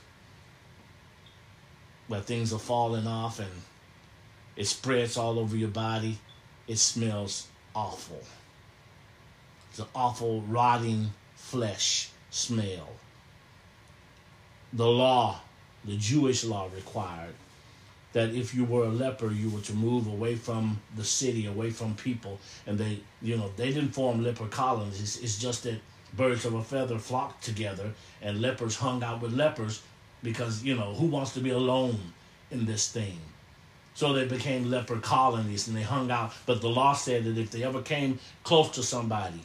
where 2.07 2.21
things 2.21 2.51
are 2.51 2.59
falling 2.59 3.07
off 3.07 3.39
and 3.39 3.49
it 4.55 4.65
spreads 4.65 5.15
all 5.15 5.39
over 5.39 5.55
your 5.55 5.69
body, 5.69 6.17
it 6.67 6.77
smells 6.77 7.47
awful. 7.73 8.21
It's 9.69 9.79
an 9.79 9.85
awful 9.95 10.41
rotting 10.41 11.11
flesh 11.35 12.09
smell. 12.31 12.89
The 14.73 14.87
law, 14.87 15.41
the 15.83 15.97
Jewish 15.97 16.43
law 16.43 16.69
required 16.75 17.33
that 18.13 18.29
if 18.29 18.53
you 18.55 18.65
were 18.65 18.85
a 18.85 18.89
leper, 18.89 19.31
you 19.31 19.49
were 19.49 19.61
to 19.61 19.73
move 19.73 20.07
away 20.07 20.35
from 20.35 20.79
the 20.95 21.03
city, 21.03 21.45
away 21.45 21.69
from 21.69 21.95
people. 21.95 22.39
And 22.65 22.77
they, 22.77 22.99
you 23.21 23.37
know, 23.37 23.51
they 23.55 23.71
didn't 23.71 23.91
form 23.91 24.23
leper 24.23 24.47
colonies. 24.47 25.01
It's, 25.01 25.17
it's 25.17 25.37
just 25.37 25.63
that 25.63 25.79
birds 26.13 26.45
of 26.45 26.55
a 26.55 26.63
feather 26.63 26.97
flocked 26.97 27.43
together 27.43 27.91
and 28.21 28.41
lepers 28.41 28.75
hung 28.75 29.03
out 29.03 29.21
with 29.21 29.33
lepers 29.33 29.81
because, 30.23 30.63
you 30.63 30.75
know, 30.75 30.93
who 30.93 31.05
wants 31.05 31.33
to 31.33 31.39
be 31.39 31.51
alone 31.51 31.99
in 32.51 32.65
this 32.65 32.91
thing? 32.91 33.19
So 33.93 34.13
they 34.13 34.25
became 34.25 34.69
leper 34.69 34.97
colonies 34.97 35.67
and 35.67 35.75
they 35.75 35.81
hung 35.81 36.09
out. 36.09 36.33
But 36.45 36.61
the 36.61 36.69
law 36.69 36.93
said 36.93 37.25
that 37.25 37.37
if 37.37 37.51
they 37.51 37.63
ever 37.63 37.81
came 37.81 38.19
close 38.43 38.69
to 38.71 38.83
somebody, 38.83 39.41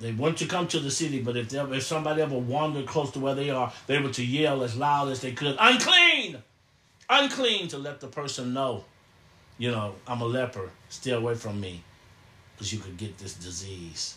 they 0.00 0.12
want 0.12 0.38
to 0.38 0.46
come 0.46 0.66
to 0.68 0.78
the 0.78 0.90
city, 0.90 1.20
but 1.20 1.36
if, 1.36 1.52
if 1.52 1.82
somebody 1.82 2.22
ever 2.22 2.38
wandered 2.38 2.86
close 2.86 3.10
to 3.12 3.18
where 3.18 3.34
they 3.34 3.50
are, 3.50 3.72
they 3.86 3.98
were 3.98 4.10
to 4.10 4.24
yell 4.24 4.62
as 4.62 4.76
loud 4.76 5.08
as 5.08 5.20
they 5.20 5.32
could, 5.32 5.56
unclean! 5.58 6.42
unclean 7.08 7.68
to 7.68 7.78
let 7.78 8.00
the 8.00 8.06
person 8.06 8.52
know, 8.52 8.84
you 9.58 9.70
know, 9.70 9.94
I'm 10.06 10.20
a 10.20 10.26
leper, 10.26 10.70
stay 10.88 11.12
away 11.12 11.34
from 11.34 11.60
me, 11.60 11.82
because 12.54 12.72
you 12.72 12.78
could 12.78 12.96
get 12.96 13.18
this 13.18 13.34
disease. 13.34 14.16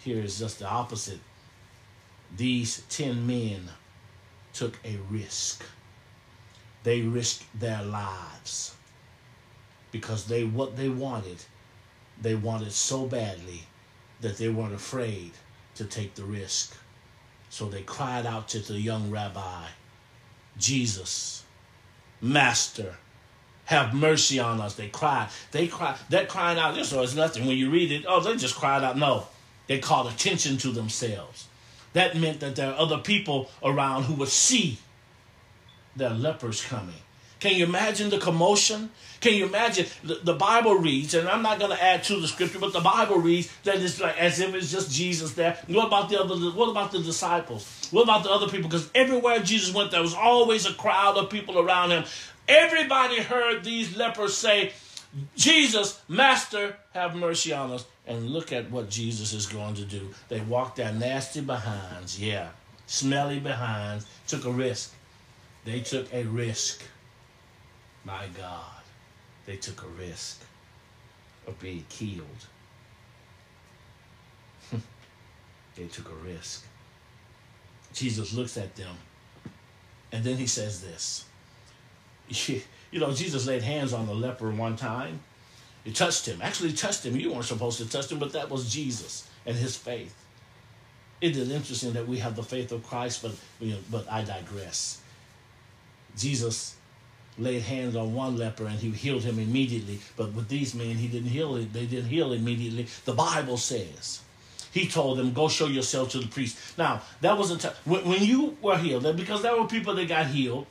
Here 0.00 0.22
is 0.22 0.38
just 0.38 0.60
the 0.60 0.68
opposite. 0.68 1.20
These 2.36 2.84
10 2.88 3.26
men 3.26 3.68
took 4.52 4.78
a 4.84 4.98
risk. 5.10 5.64
They 6.82 7.02
risked 7.02 7.44
their 7.58 7.82
lives 7.82 8.74
because 9.92 10.26
they 10.26 10.44
what 10.44 10.76
they 10.76 10.88
wanted, 10.88 11.36
they 12.20 12.34
wanted 12.34 12.72
so 12.72 13.06
badly 13.06 13.64
that 14.20 14.36
they 14.36 14.48
weren't 14.48 14.74
afraid 14.74 15.32
to 15.76 15.84
take 15.84 16.14
the 16.14 16.24
risk. 16.24 16.76
So 17.48 17.68
they 17.68 17.82
cried 17.82 18.26
out 18.26 18.48
to 18.50 18.58
the 18.60 18.80
young 18.80 19.10
rabbi, 19.10 19.66
Jesus, 20.56 21.44
Master, 22.20 22.96
have 23.64 23.94
mercy 23.94 24.38
on 24.38 24.60
us. 24.60 24.74
They 24.74 24.88
cried. 24.88 25.28
They 25.52 25.68
cried. 25.68 25.96
That 26.10 26.28
crying 26.28 26.58
out, 26.58 26.74
this 26.74 26.92
was 26.92 27.14
nothing. 27.14 27.46
When 27.46 27.56
you 27.56 27.70
read 27.70 27.92
it, 27.92 28.04
oh, 28.06 28.20
they 28.20 28.36
just 28.36 28.56
cried 28.56 28.82
out. 28.82 28.98
No, 28.98 29.26
they 29.68 29.78
called 29.78 30.12
attention 30.12 30.58
to 30.58 30.68
themselves. 30.68 31.46
That 31.92 32.16
meant 32.16 32.40
that 32.40 32.56
there 32.56 32.72
are 32.72 32.78
other 32.78 32.98
people 32.98 33.50
around 33.62 34.04
who 34.04 34.14
would 34.14 34.28
see 34.28 34.78
their 35.96 36.10
lepers 36.10 36.64
coming. 36.64 36.94
Can 37.40 37.56
you 37.56 37.64
imagine 37.64 38.10
the 38.10 38.18
commotion? 38.18 38.90
Can 39.20 39.34
you 39.34 39.46
imagine 39.46 39.86
the, 40.04 40.20
the 40.22 40.34
Bible 40.34 40.76
reads, 40.76 41.14
and 41.14 41.28
I'm 41.28 41.42
not 41.42 41.58
going 41.58 41.70
to 41.70 41.82
add 41.82 42.04
to 42.04 42.20
the 42.20 42.28
scripture, 42.28 42.58
but 42.58 42.72
the 42.72 42.80
Bible 42.80 43.16
reads 43.16 43.50
that 43.64 43.76
it's 43.76 44.00
like 44.00 44.18
as 44.18 44.40
if 44.40 44.54
it's 44.54 44.70
just 44.70 44.92
Jesus 44.92 45.32
there. 45.34 45.58
What 45.66 45.86
about 45.86 46.08
the 46.08 46.20
other? 46.20 46.36
What 46.36 46.70
about 46.70 46.92
the 46.92 47.00
disciples? 47.00 47.88
What 47.90 48.02
about 48.02 48.22
the 48.24 48.30
other 48.30 48.46
people? 48.46 48.68
Because 48.68 48.90
everywhere 48.94 49.40
Jesus 49.40 49.74
went, 49.74 49.90
there 49.90 50.02
was 50.02 50.14
always 50.14 50.66
a 50.66 50.74
crowd 50.74 51.16
of 51.16 51.28
people 51.28 51.58
around 51.58 51.90
him. 51.90 52.04
Everybody 52.48 53.20
heard 53.20 53.64
these 53.64 53.96
lepers 53.96 54.36
say, 54.36 54.72
Jesus, 55.36 56.00
Master, 56.08 56.76
have 56.94 57.14
mercy 57.14 57.52
on 57.52 57.72
us. 57.72 57.84
And 58.06 58.30
look 58.30 58.52
at 58.52 58.70
what 58.70 58.90
Jesus 58.90 59.32
is 59.32 59.46
going 59.46 59.74
to 59.74 59.84
do. 59.84 60.08
They 60.28 60.40
walked 60.40 60.76
their 60.76 60.92
nasty 60.92 61.40
behinds, 61.40 62.20
yeah, 62.20 62.48
smelly 62.86 63.38
behinds, 63.38 64.06
took 64.26 64.44
a 64.44 64.50
risk. 64.50 64.94
They 65.64 65.80
took 65.80 66.12
a 66.12 66.24
risk. 66.24 66.82
My 68.04 68.26
God, 68.36 68.82
they 69.46 69.56
took 69.56 69.82
a 69.82 69.88
risk 69.88 70.42
of 71.46 71.58
being 71.60 71.84
killed. 71.88 72.46
they 75.76 75.86
took 75.86 76.10
a 76.10 76.26
risk. 76.26 76.64
Jesus 77.92 78.32
looks 78.32 78.56
at 78.56 78.76
them 78.76 78.96
and 80.12 80.24
then 80.24 80.36
he 80.36 80.46
says 80.46 80.82
this. 80.82 81.24
You 82.92 82.98
know, 82.98 83.12
Jesus 83.12 83.46
laid 83.46 83.62
hands 83.62 83.92
on 83.92 84.06
the 84.06 84.12
leper 84.12 84.50
one 84.50 84.74
time. 84.74 85.20
He 85.84 85.92
touched 85.92 86.26
him. 86.26 86.42
Actually, 86.42 86.72
touched 86.72 87.06
him. 87.06 87.14
You 87.14 87.30
weren't 87.32 87.44
supposed 87.44 87.78
to 87.78 87.88
touch 87.88 88.10
him, 88.10 88.18
but 88.18 88.32
that 88.32 88.50
was 88.50 88.72
Jesus 88.72 89.28
and 89.46 89.54
his 89.54 89.76
faith. 89.76 90.12
It 91.20 91.36
is 91.36 91.52
interesting 91.52 91.92
that 91.92 92.08
we 92.08 92.18
have 92.18 92.34
the 92.34 92.42
faith 92.42 92.72
of 92.72 92.82
Christ, 92.82 93.22
but 93.22 93.30
but 93.92 94.10
I 94.10 94.24
digress. 94.24 95.00
Jesus 96.18 96.74
laid 97.40 97.62
hands 97.62 97.96
on 97.96 98.14
one 98.14 98.36
leper 98.36 98.66
and 98.66 98.78
he 98.78 98.90
healed 98.90 99.24
him 99.24 99.38
immediately. 99.38 100.00
But 100.16 100.32
with 100.32 100.48
these 100.48 100.74
men, 100.74 100.96
he 100.96 101.08
didn't 101.08 101.30
heal. 101.30 101.54
They 101.54 101.86
didn't 101.86 102.08
heal 102.08 102.32
immediately. 102.32 102.86
The 103.04 103.14
Bible 103.14 103.56
says 103.56 104.20
he 104.72 104.86
told 104.86 105.18
them, 105.18 105.32
"Go 105.32 105.48
show 105.48 105.66
yourself 105.66 106.10
to 106.10 106.18
the 106.18 106.28
priest." 106.28 106.56
Now 106.78 107.02
that 107.20 107.36
was 107.36 107.50
a 107.50 107.58
time 107.58 107.72
when, 107.84 108.06
when 108.08 108.22
you 108.22 108.56
were 108.62 108.78
healed, 108.78 109.04
because 109.16 109.42
there 109.42 109.58
were 109.58 109.66
people 109.66 109.94
that 109.94 110.08
got 110.08 110.26
healed 110.26 110.66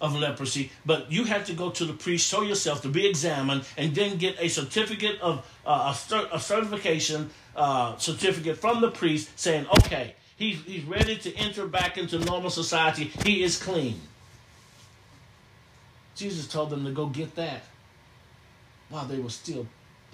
of 0.00 0.14
leprosy, 0.14 0.70
but 0.84 1.10
you 1.10 1.24
had 1.24 1.46
to 1.46 1.52
go 1.52 1.70
to 1.70 1.84
the 1.84 1.92
priest, 1.92 2.28
show 2.28 2.42
yourself 2.42 2.82
to 2.82 2.88
be 2.88 3.06
examined, 3.06 3.64
and 3.76 3.94
then 3.94 4.18
get 4.18 4.36
a 4.40 4.48
certificate 4.48 5.20
of 5.20 5.38
uh, 5.64 5.92
a, 5.92 5.94
cert- 5.94 6.28
a 6.32 6.40
certification 6.40 7.30
uh, 7.56 7.96
certificate 7.96 8.58
from 8.58 8.80
the 8.80 8.90
priest 8.90 9.30
saying, 9.36 9.66
"Okay, 9.78 10.14
he's 10.36 10.62
he's 10.64 10.84
ready 10.84 11.16
to 11.16 11.34
enter 11.36 11.66
back 11.66 11.96
into 11.96 12.18
normal 12.18 12.50
society. 12.50 13.04
He 13.24 13.42
is 13.42 13.62
clean." 13.62 14.00
Jesus 16.14 16.46
told 16.46 16.70
them 16.70 16.84
to 16.84 16.90
go 16.90 17.06
get 17.06 17.34
that 17.34 17.64
while 18.88 19.04
they 19.04 19.18
were 19.18 19.30
still 19.30 19.66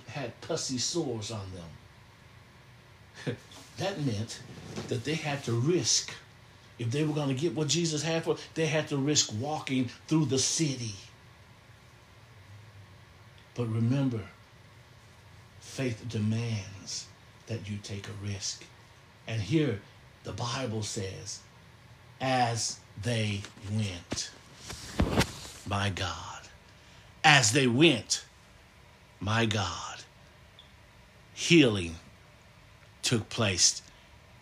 had 0.08 0.40
pussy 0.40 0.78
sores 0.78 1.30
on 1.30 1.46
them. 1.54 3.36
that 3.78 4.00
meant 4.00 4.40
that 4.88 5.04
they 5.04 5.14
had 5.14 5.44
to 5.44 5.52
risk 5.52 6.12
if 6.80 6.90
they 6.90 7.04
were 7.04 7.12
going 7.12 7.28
to 7.28 7.34
get 7.34 7.54
what 7.54 7.68
Jesus 7.68 8.02
had 8.02 8.24
for, 8.24 8.38
they 8.54 8.64
had 8.64 8.88
to 8.88 8.96
risk 8.96 9.30
walking 9.38 9.90
through 10.08 10.24
the 10.24 10.38
city. 10.38 10.94
But 13.54 13.66
remember, 13.66 14.22
faith 15.60 16.02
demands 16.08 17.06
that 17.48 17.68
you 17.68 17.76
take 17.82 18.08
a 18.08 18.26
risk. 18.26 18.64
And 19.28 19.42
here 19.42 19.82
the 20.24 20.32
Bible 20.32 20.82
says, 20.82 21.40
as 22.18 22.78
they 23.02 23.42
went, 23.70 24.30
my 25.66 25.90
God, 25.90 26.42
as 27.24 27.52
they 27.52 27.66
went, 27.66 28.24
my 29.20 29.46
God, 29.46 29.98
healing 31.34 31.96
took 33.02 33.28
place 33.28 33.82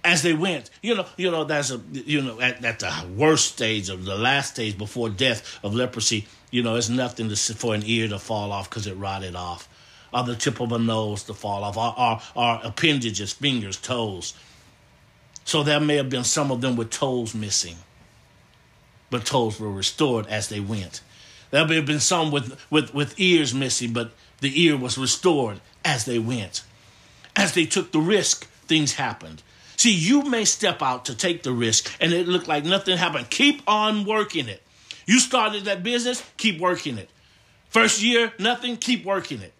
as 0.04 0.22
they 0.22 0.32
went. 0.32 0.70
You 0.82 0.96
know, 0.96 1.06
you 1.16 1.30
know 1.30 1.44
that's 1.44 1.70
a 1.70 1.80
you 1.92 2.22
know 2.22 2.40
at, 2.40 2.64
at 2.64 2.78
the 2.80 2.92
worst 3.16 3.52
stage 3.52 3.88
of 3.88 4.04
the 4.04 4.16
last 4.16 4.54
stage 4.54 4.78
before 4.78 5.10
death 5.10 5.58
of 5.62 5.74
leprosy. 5.74 6.26
You 6.50 6.62
know, 6.62 6.76
it's 6.76 6.88
nothing 6.88 7.28
to, 7.28 7.36
for 7.36 7.74
an 7.74 7.82
ear 7.84 8.08
to 8.08 8.18
fall 8.18 8.52
off 8.52 8.70
because 8.70 8.86
it 8.86 8.94
rotted 8.94 9.36
off, 9.36 9.68
or 10.12 10.24
the 10.24 10.34
tip 10.34 10.60
of 10.60 10.72
a 10.72 10.78
nose 10.78 11.24
to 11.24 11.34
fall 11.34 11.62
off, 11.62 11.76
or, 11.76 11.94
or, 11.98 12.20
or 12.34 12.60
appendages, 12.64 13.32
fingers, 13.32 13.76
toes. 13.76 14.34
So 15.44 15.62
there 15.62 15.80
may 15.80 15.96
have 15.96 16.10
been 16.10 16.24
some 16.24 16.50
of 16.50 16.60
them 16.60 16.76
with 16.76 16.90
toes 16.90 17.34
missing, 17.34 17.76
but 19.10 19.26
toes 19.26 19.60
were 19.60 19.70
restored 19.70 20.26
as 20.26 20.48
they 20.48 20.60
went. 20.60 21.00
There 21.50 21.66
may 21.66 21.76
have 21.76 21.86
been 21.86 22.00
some 22.00 22.30
with, 22.30 22.58
with, 22.70 22.92
with 22.94 23.18
ears 23.18 23.54
missing, 23.54 23.92
but 23.92 24.12
the 24.40 24.62
ear 24.62 24.76
was 24.76 24.98
restored 24.98 25.60
as 25.84 26.04
they 26.04 26.18
went. 26.18 26.62
As 27.36 27.54
they 27.54 27.64
took 27.64 27.92
the 27.92 28.00
risk, 28.00 28.46
things 28.66 28.94
happened. 28.94 29.42
See, 29.76 29.94
you 29.94 30.22
may 30.24 30.44
step 30.44 30.82
out 30.82 31.04
to 31.04 31.14
take 31.14 31.44
the 31.44 31.52
risk 31.52 31.94
and 32.00 32.12
it 32.12 32.26
looked 32.26 32.48
like 32.48 32.64
nothing 32.64 32.98
happened. 32.98 33.30
Keep 33.30 33.62
on 33.68 34.04
working 34.04 34.48
it. 34.48 34.62
You 35.06 35.20
started 35.20 35.64
that 35.64 35.82
business, 35.82 36.22
keep 36.36 36.60
working 36.60 36.98
it. 36.98 37.08
First 37.70 38.02
year, 38.02 38.32
nothing, 38.38 38.76
keep 38.76 39.04
working 39.04 39.40
it. 39.40 39.52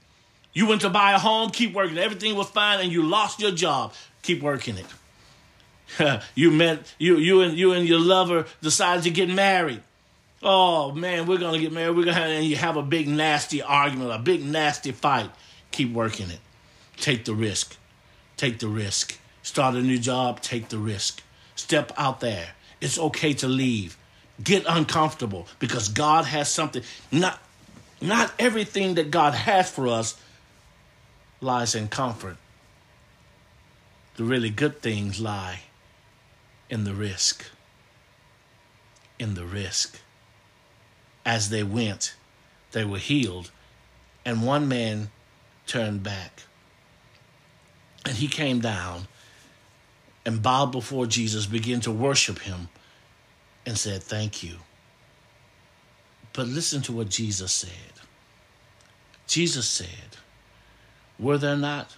You 0.53 0.67
went 0.67 0.81
to 0.81 0.91
buy 0.91 1.13
a 1.13 1.19
home, 1.19 1.51
keep 1.51 1.73
working 1.73 1.97
it. 1.97 2.03
Everything 2.03 2.35
was 2.35 2.51
fine 2.51 2.81
and 2.81 2.91
you 2.91 3.05
lost 3.05 3.41
your 3.41 3.53
job, 3.53 3.95
keep 4.23 4.43
working 4.43 4.77
it. 4.77 6.21
you 6.35 6.51
met 6.51 6.95
you 6.99 7.17
you 7.17 7.41
and 7.41 7.57
you 7.57 7.73
and 7.73 7.89
your 7.89 8.01
lover 8.01 8.47
decided 8.61 9.05
to 9.05 9.11
get 9.11 9.29
married. 9.29 9.83
Oh 10.43 10.93
man, 10.93 11.27
we're 11.27 11.39
gonna 11.39 11.59
get 11.59 11.73
married. 11.73 11.97
We're 11.97 12.05
gonna 12.05 12.15
have, 12.15 12.31
and 12.31 12.45
you 12.45 12.57
have 12.57 12.77
a 12.77 12.83
big 12.83 13.09
nasty 13.09 13.61
argument, 13.61 14.13
a 14.13 14.19
big 14.19 14.45
nasty 14.45 14.93
fight. 14.93 15.31
Keep 15.73 15.93
working 15.93 16.31
it. 16.31 16.41
Take 16.97 17.25
the 17.25 17.35
risk. 17.35 17.77
Take 18.37 18.59
the 18.61 18.69
risk. 18.69 19.19
Start 19.43 19.75
a 19.75 19.81
new 19.81 19.99
job, 19.99 20.41
take 20.41 20.69
the 20.69 20.79
risk. 20.79 21.23
Step 21.57 21.93
out 21.97 22.21
there. 22.21 22.51
It's 22.81 22.99
okay 22.99 23.33
to 23.35 23.49
leave. 23.49 23.97
Get 24.43 24.65
uncomfortable 24.69 25.49
because 25.59 25.89
God 25.89 26.25
has 26.25 26.49
something. 26.49 26.83
Not, 27.11 27.41
not 28.01 28.33
everything 28.39 28.95
that 28.95 29.11
God 29.11 29.35
has 29.35 29.71
for 29.71 29.89
us 29.89 30.21
lies 31.41 31.75
in 31.75 31.89
comfort. 31.89 32.37
The 34.17 34.25
really 34.25 34.51
good 34.51 34.81
things 34.81 35.21
lie 35.21 35.63
in 36.71 36.85
the 36.85 36.95
risk. 36.95 37.45
In 39.19 39.35
the 39.35 39.45
risk. 39.45 39.99
As 41.29 41.51
they 41.51 41.63
went, 41.63 42.15
they 42.73 42.87
were 42.87 42.97
healed, 42.97 43.51
and 44.25 44.47
one 44.47 44.67
man 44.67 45.11
turned 45.67 46.03
back. 46.03 46.45
And 48.07 48.17
he 48.17 48.29
came 48.29 48.61
down 48.61 49.09
and 50.25 50.41
bowed 50.41 50.73
before 50.73 51.05
Jesus, 51.05 51.45
began 51.45 51.81
to 51.81 51.91
worship 51.93 52.39
him, 52.39 52.71
and 53.67 53.77
said, 53.77 54.03
Thank 54.03 54.43
you. 54.43 54.57
But 56.33 56.47
listen 56.47 56.81
to 56.83 56.93
what 56.93 57.11
Jesus 57.11 57.53
said. 57.53 58.01
Jesus 59.27 59.69
said, 59.69 60.17
Were 61.19 61.37
there 61.37 61.59
not 61.59 61.95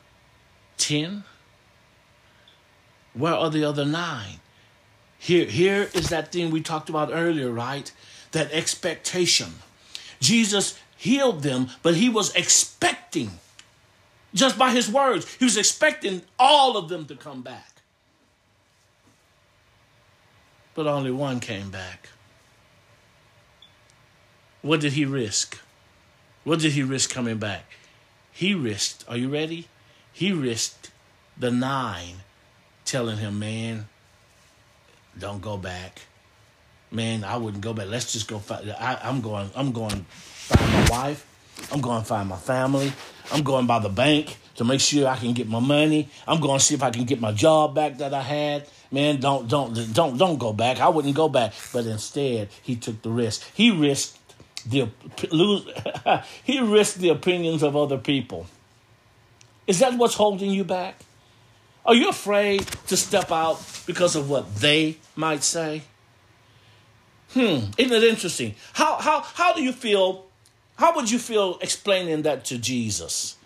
ten? 0.77 1.23
Where 3.15 3.35
are 3.35 3.51
the 3.51 3.63
other 3.63 3.85
nine? 3.85 4.41
Here, 5.21 5.45
here 5.45 5.89
is 5.95 6.09
that 6.09 6.33
thing 6.33 6.51
we 6.51 6.63
talked 6.63 6.89
about 6.89 7.11
earlier, 7.13 7.53
right? 7.53 7.93
That 8.33 8.53
expectation. 8.53 9.55
Jesus 10.21 10.79
healed 10.97 11.43
them, 11.43 11.69
but 11.83 11.95
he 11.95 12.09
was 12.09 12.35
expecting, 12.35 13.31
just 14.35 14.59
by 14.59 14.71
his 14.71 14.91
words, 14.91 15.33
he 15.35 15.45
was 15.45 15.57
expecting 15.57 16.23
all 16.39 16.77
of 16.77 16.89
them 16.89 17.07
to 17.07 17.17
come 17.17 17.43
back 17.43 17.71
but 20.75 20.87
only 20.87 21.11
one 21.11 21.41
came 21.41 21.71
back. 21.71 22.09
What 24.63 24.81
did 24.81 24.95
he 24.95 25.05
risk? 25.05 25.59
What 26.45 26.61
did 26.61 26.73
he 26.73 26.83
risk 26.83 27.11
coming 27.11 27.39
back? 27.39 27.65
He 28.33 28.55
risked, 28.55 29.05
are 29.09 29.17
you 29.17 29.29
ready? 29.29 29.69
He 30.13 30.33
risked 30.33 30.91
the 31.37 31.51
nine 31.51 32.23
telling 32.85 33.19
him, 33.19 33.39
man, 33.39 33.89
don't 35.19 35.43
go 35.43 35.57
back. 35.57 36.01
Man, 36.91 37.25
I 37.25 37.37
wouldn't 37.37 37.63
go 37.63 37.73
back. 37.73 37.89
Let's 37.89 38.13
just 38.13 38.29
go 38.29 38.39
find 38.39 38.71
I, 38.73 38.99
I'm 39.03 39.21
going 39.21 39.51
I'm 39.55 39.73
going 39.73 40.05
find 40.09 40.73
my 40.73 40.91
wife. 40.91 41.27
I'm 41.73 41.81
going 41.81 42.05
find 42.05 42.29
my 42.29 42.37
family. 42.37 42.93
I'm 43.33 43.43
going 43.43 43.67
by 43.67 43.79
the 43.79 43.89
bank 43.89 44.37
to 44.57 44.65
make 44.65 44.81
sure 44.81 45.07
I 45.07 45.17
can 45.17 45.33
get 45.35 45.49
my 45.49 45.61
money. 45.61 46.09
I'm 46.27 46.41
going 46.41 46.59
to 46.59 46.65
see 46.65 46.75
if 46.75 46.83
I 46.83 46.91
can 46.91 47.05
get 47.05 47.21
my 47.21 47.33
job 47.33 47.75
back 47.75 47.99
that 47.99 48.13
I 48.13 48.23
had 48.23 48.67
man, 48.91 49.21
don't 49.21 49.49
don't 49.49 49.93
don't 49.93 50.17
don't 50.17 50.39
go 50.39 50.53
back. 50.53 50.81
I 50.81 50.89
wouldn't 50.89 51.15
go 51.15 51.29
back. 51.29 51.53
But 51.73 51.87
instead, 51.87 52.49
he 52.63 52.77
took 52.77 53.03
the 53.03 53.11
risk. 53.11 53.43
He 53.55 53.71
risked 53.71 54.19
the 54.67 54.89
lose. 55.31 55.67
he 56.45 56.61
risked 56.61 56.99
the 56.99 57.11
opinions 57.11 57.63
of 57.63 57.77
other 57.77 57.99
people. 57.99 58.47
Is 59.67 59.79
that 59.79 59.95
what's 59.95 60.15
holding 60.15 60.51
you 60.51 60.65
back? 60.65 60.97
Are 61.87 61.95
you 61.95 62.09
afraid 62.09 62.67
to 62.89 62.97
step 62.97 63.33
out 63.33 63.61
because 63.87 64.17
of 64.17 64.29
what 64.29 64.57
they 64.57 64.99
might 65.17 65.43
say? 65.43 65.83
Hmm, 67.33 67.71
isn't 67.79 67.93
it 67.93 68.05
interesting? 68.05 68.55
How 68.73 68.97
how 68.97 69.21
how 69.21 69.53
do 69.53 69.63
you 69.63 69.73
feel? 69.73 70.27
How 70.77 70.95
would 70.97 71.11
you 71.11 71.19
feel 71.19 71.59
explaining 71.61 72.23
that 72.23 72.45
to 72.47 72.59
Jesus? 72.59 73.37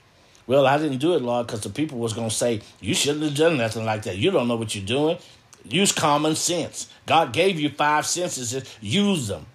Well, 0.46 0.66
I 0.66 0.78
didn't 0.78 0.98
do 0.98 1.14
it, 1.14 1.22
Lord, 1.22 1.46
because 1.46 1.62
the 1.62 1.70
people 1.70 1.98
was 1.98 2.12
going 2.12 2.28
to 2.28 2.34
say, 2.34 2.60
you 2.80 2.94
shouldn't 2.94 3.24
have 3.24 3.34
done 3.34 3.56
nothing 3.56 3.84
like 3.84 4.02
that. 4.02 4.18
You 4.18 4.30
don't 4.30 4.46
know 4.46 4.56
what 4.56 4.74
you're 4.74 4.84
doing. 4.84 5.18
Use 5.64 5.90
common 5.90 6.36
sense. 6.36 6.88
God 7.06 7.32
gave 7.32 7.58
you 7.58 7.70
five 7.70 8.06
senses. 8.06 8.54
Use 8.80 9.28
them. 9.28 9.46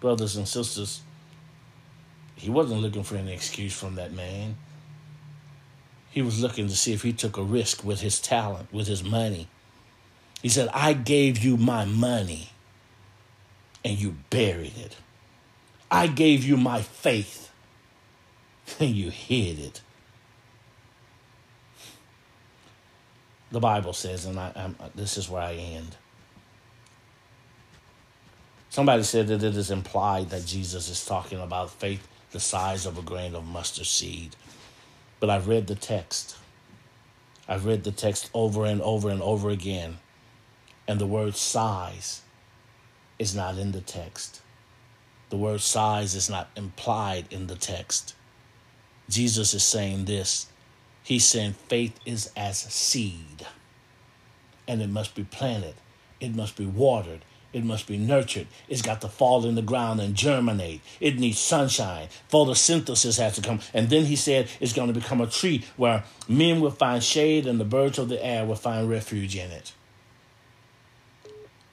Brothers 0.00 0.36
and 0.36 0.48
sisters, 0.48 1.00
he 2.34 2.50
wasn't 2.50 2.80
looking 2.80 3.04
for 3.04 3.16
any 3.16 3.32
excuse 3.32 3.72
from 3.72 3.94
that 3.94 4.12
man. 4.12 4.56
He 6.10 6.22
was 6.22 6.42
looking 6.42 6.66
to 6.66 6.74
see 6.76 6.92
if 6.92 7.02
he 7.02 7.12
took 7.12 7.36
a 7.36 7.42
risk 7.42 7.84
with 7.84 8.00
his 8.00 8.20
talent, 8.20 8.72
with 8.72 8.88
his 8.88 9.04
money. 9.04 9.46
He 10.42 10.48
said, 10.48 10.68
I 10.74 10.92
gave 10.92 11.38
you 11.38 11.56
my 11.56 11.84
money 11.84 12.50
and 13.84 13.98
you 13.98 14.16
buried 14.28 14.76
it. 14.76 14.96
I 15.90 16.08
gave 16.08 16.44
you 16.44 16.56
my 16.56 16.82
faith 16.82 17.50
and 18.80 18.90
you 18.90 19.10
hid 19.10 19.58
it. 19.58 19.80
The 23.52 23.60
Bible 23.60 23.92
says, 23.92 24.24
and 24.24 24.38
I, 24.38 24.52
I'm, 24.56 24.76
this 24.94 25.16
is 25.16 25.28
where 25.28 25.42
I 25.42 25.54
end. 25.54 25.96
Somebody 28.70 29.02
said 29.02 29.28
that 29.28 29.42
it 29.42 29.56
is 29.56 29.70
implied 29.70 30.30
that 30.30 30.46
Jesus 30.46 30.88
is 30.88 31.04
talking 31.04 31.38
about 31.38 31.70
faith 31.70 32.08
the 32.30 32.40
size 32.40 32.86
of 32.86 32.96
a 32.96 33.02
grain 33.02 33.34
of 33.34 33.44
mustard 33.44 33.86
seed. 33.86 34.34
But 35.20 35.28
I've 35.28 35.46
read 35.46 35.66
the 35.66 35.74
text. 35.74 36.36
I've 37.46 37.66
read 37.66 37.84
the 37.84 37.92
text 37.92 38.30
over 38.32 38.64
and 38.64 38.80
over 38.80 39.10
and 39.10 39.20
over 39.20 39.50
again. 39.50 39.98
And 40.92 41.00
the 41.00 41.06
word 41.06 41.36
size 41.36 42.20
is 43.18 43.34
not 43.34 43.56
in 43.56 43.72
the 43.72 43.80
text. 43.80 44.42
The 45.30 45.38
word 45.38 45.62
size 45.62 46.14
is 46.14 46.28
not 46.28 46.50
implied 46.54 47.24
in 47.30 47.46
the 47.46 47.56
text. 47.56 48.14
Jesus 49.08 49.54
is 49.54 49.62
saying 49.62 50.04
this 50.04 50.48
He's 51.02 51.24
saying 51.24 51.54
faith 51.66 51.98
is 52.04 52.30
as 52.36 52.58
seed, 52.58 53.46
and 54.68 54.82
it 54.82 54.90
must 54.90 55.14
be 55.14 55.24
planted, 55.24 55.76
it 56.20 56.36
must 56.36 56.56
be 56.56 56.66
watered, 56.66 57.24
it 57.54 57.64
must 57.64 57.86
be 57.86 57.96
nurtured. 57.96 58.48
It's 58.68 58.82
got 58.82 59.00
to 59.00 59.08
fall 59.08 59.46
in 59.46 59.54
the 59.54 59.62
ground 59.62 59.98
and 59.98 60.14
germinate. 60.14 60.82
It 61.00 61.18
needs 61.18 61.38
sunshine. 61.38 62.08
Photosynthesis 62.30 63.18
has 63.18 63.36
to 63.36 63.40
come. 63.40 63.60
And 63.72 63.88
then 63.88 64.04
he 64.04 64.16
said 64.16 64.50
it's 64.60 64.74
going 64.74 64.92
to 64.92 65.00
become 65.00 65.22
a 65.22 65.26
tree 65.26 65.64
where 65.78 66.04
men 66.28 66.60
will 66.60 66.70
find 66.70 67.02
shade 67.02 67.46
and 67.46 67.58
the 67.58 67.64
birds 67.64 67.98
of 67.98 68.10
the 68.10 68.22
air 68.22 68.44
will 68.44 68.56
find 68.56 68.90
refuge 68.90 69.34
in 69.34 69.50
it. 69.50 69.72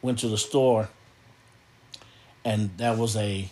Went 0.01 0.19
to 0.19 0.27
the 0.27 0.37
store 0.37 0.89
and 2.45 2.69
that 2.77 2.97
was 2.97 3.15
a, 3.15 3.49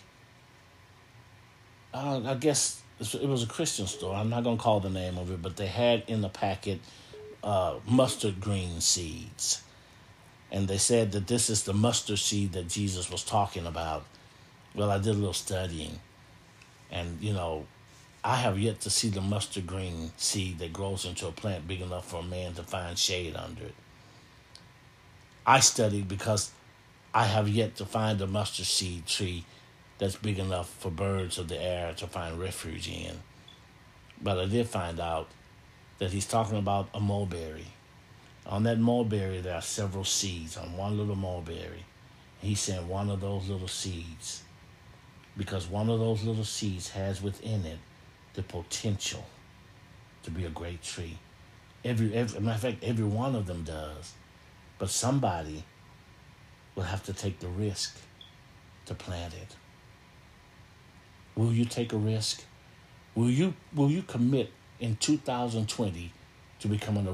uh, 1.92 2.20
I 2.24 2.34
guess 2.34 2.82
it 3.00 3.28
was 3.28 3.42
a 3.42 3.46
Christian 3.46 3.86
store. 3.86 4.14
I'm 4.14 4.30
not 4.30 4.44
to 4.44 4.56
call 4.56 4.80
the 4.80 4.90
name 4.90 5.18
of 5.18 5.30
it, 5.30 5.42
but 5.42 5.56
they 5.56 5.66
had 5.66 6.04
in 6.06 6.20
the 6.20 6.28
packet 6.28 6.80
uh, 7.44 7.76
mustard 7.86 8.40
green 8.40 8.80
seeds 8.80 9.62
and 10.50 10.68
they 10.68 10.78
said 10.78 11.12
that 11.12 11.26
this 11.26 11.50
is 11.50 11.64
the 11.64 11.74
mustard 11.74 12.18
seed 12.18 12.52
that 12.52 12.68
Jesus 12.68 13.10
was 13.10 13.22
talking 13.22 13.66
about. 13.66 14.04
Well, 14.74 14.90
I 14.90 14.98
did 14.98 15.08
a 15.08 15.12
little 15.12 15.32
studying, 15.32 16.00
and 16.90 17.20
you 17.20 17.32
know, 17.32 17.66
I 18.24 18.36
have 18.36 18.58
yet 18.58 18.80
to 18.80 18.90
see 18.90 19.08
the 19.08 19.20
mustard 19.20 19.66
green 19.66 20.12
seed 20.16 20.58
that 20.58 20.72
grows 20.72 21.04
into 21.04 21.26
a 21.26 21.32
plant 21.32 21.68
big 21.68 21.80
enough 21.80 22.08
for 22.08 22.20
a 22.20 22.22
man 22.22 22.54
to 22.54 22.62
find 22.62 22.98
shade 22.98 23.36
under 23.36 23.64
it. 23.64 23.74
I 25.48 25.60
studied 25.60 26.06
because 26.06 26.52
I 27.12 27.24
have 27.24 27.48
yet 27.48 27.74
to 27.76 27.84
find 27.84 28.20
a 28.20 28.26
mustard 28.26 28.66
seed 28.66 29.06
tree 29.06 29.44
that's 29.98 30.14
big 30.14 30.38
enough 30.38 30.68
for 30.68 30.90
birds 30.90 31.38
of 31.38 31.48
the 31.48 31.60
air 31.60 31.92
to 31.94 32.06
find 32.06 32.38
refuge 32.38 32.88
in. 32.88 33.16
But 34.22 34.38
I 34.38 34.46
did 34.46 34.68
find 34.68 35.00
out 35.00 35.28
that 35.98 36.12
he's 36.12 36.26
talking 36.26 36.58
about 36.58 36.88
a 36.94 37.00
mulberry 37.00 37.66
on 38.48 38.62
that 38.62 38.78
mulberry, 38.78 39.40
there 39.40 39.54
are 39.54 39.62
several 39.62 40.04
seeds 40.04 40.56
on 40.56 40.74
one 40.76 40.96
little 40.96 41.14
mulberry. 41.14 41.84
He 42.40 42.54
sent 42.54 42.84
one 42.84 43.10
of 43.10 43.20
those 43.20 43.48
little 43.48 43.68
seeds 43.68 44.42
because 45.36 45.66
one 45.66 45.90
of 45.90 46.00
those 46.00 46.24
little 46.24 46.44
seeds 46.44 46.88
has 46.90 47.22
within 47.22 47.66
it 47.66 47.78
the 48.34 48.42
potential 48.42 49.26
to 50.22 50.30
be 50.30 50.46
a 50.46 50.50
great 50.50 50.82
tree. 50.82 51.18
Every, 51.84 52.14
every 52.14 52.40
matter 52.40 52.54
of 52.54 52.60
fact, 52.62 52.84
every 52.84 53.04
one 53.04 53.34
of 53.34 53.46
them 53.46 53.64
does. 53.64 54.14
But 54.78 54.90
somebody 54.90 55.64
will 56.74 56.84
have 56.84 57.02
to 57.04 57.12
take 57.12 57.40
the 57.40 57.48
risk 57.48 57.98
to 58.86 58.94
plant 58.94 59.34
it. 59.34 59.56
Will 61.34 61.52
you 61.52 61.64
take 61.64 61.92
a 61.92 61.96
risk? 61.96 62.44
Will 63.14 63.30
you 63.30 63.54
will 63.74 63.90
you 63.90 64.02
commit 64.02 64.52
in 64.80 64.96
2020 64.96 66.12
to 66.60 66.68
becoming 66.68 67.06
a 67.06 67.12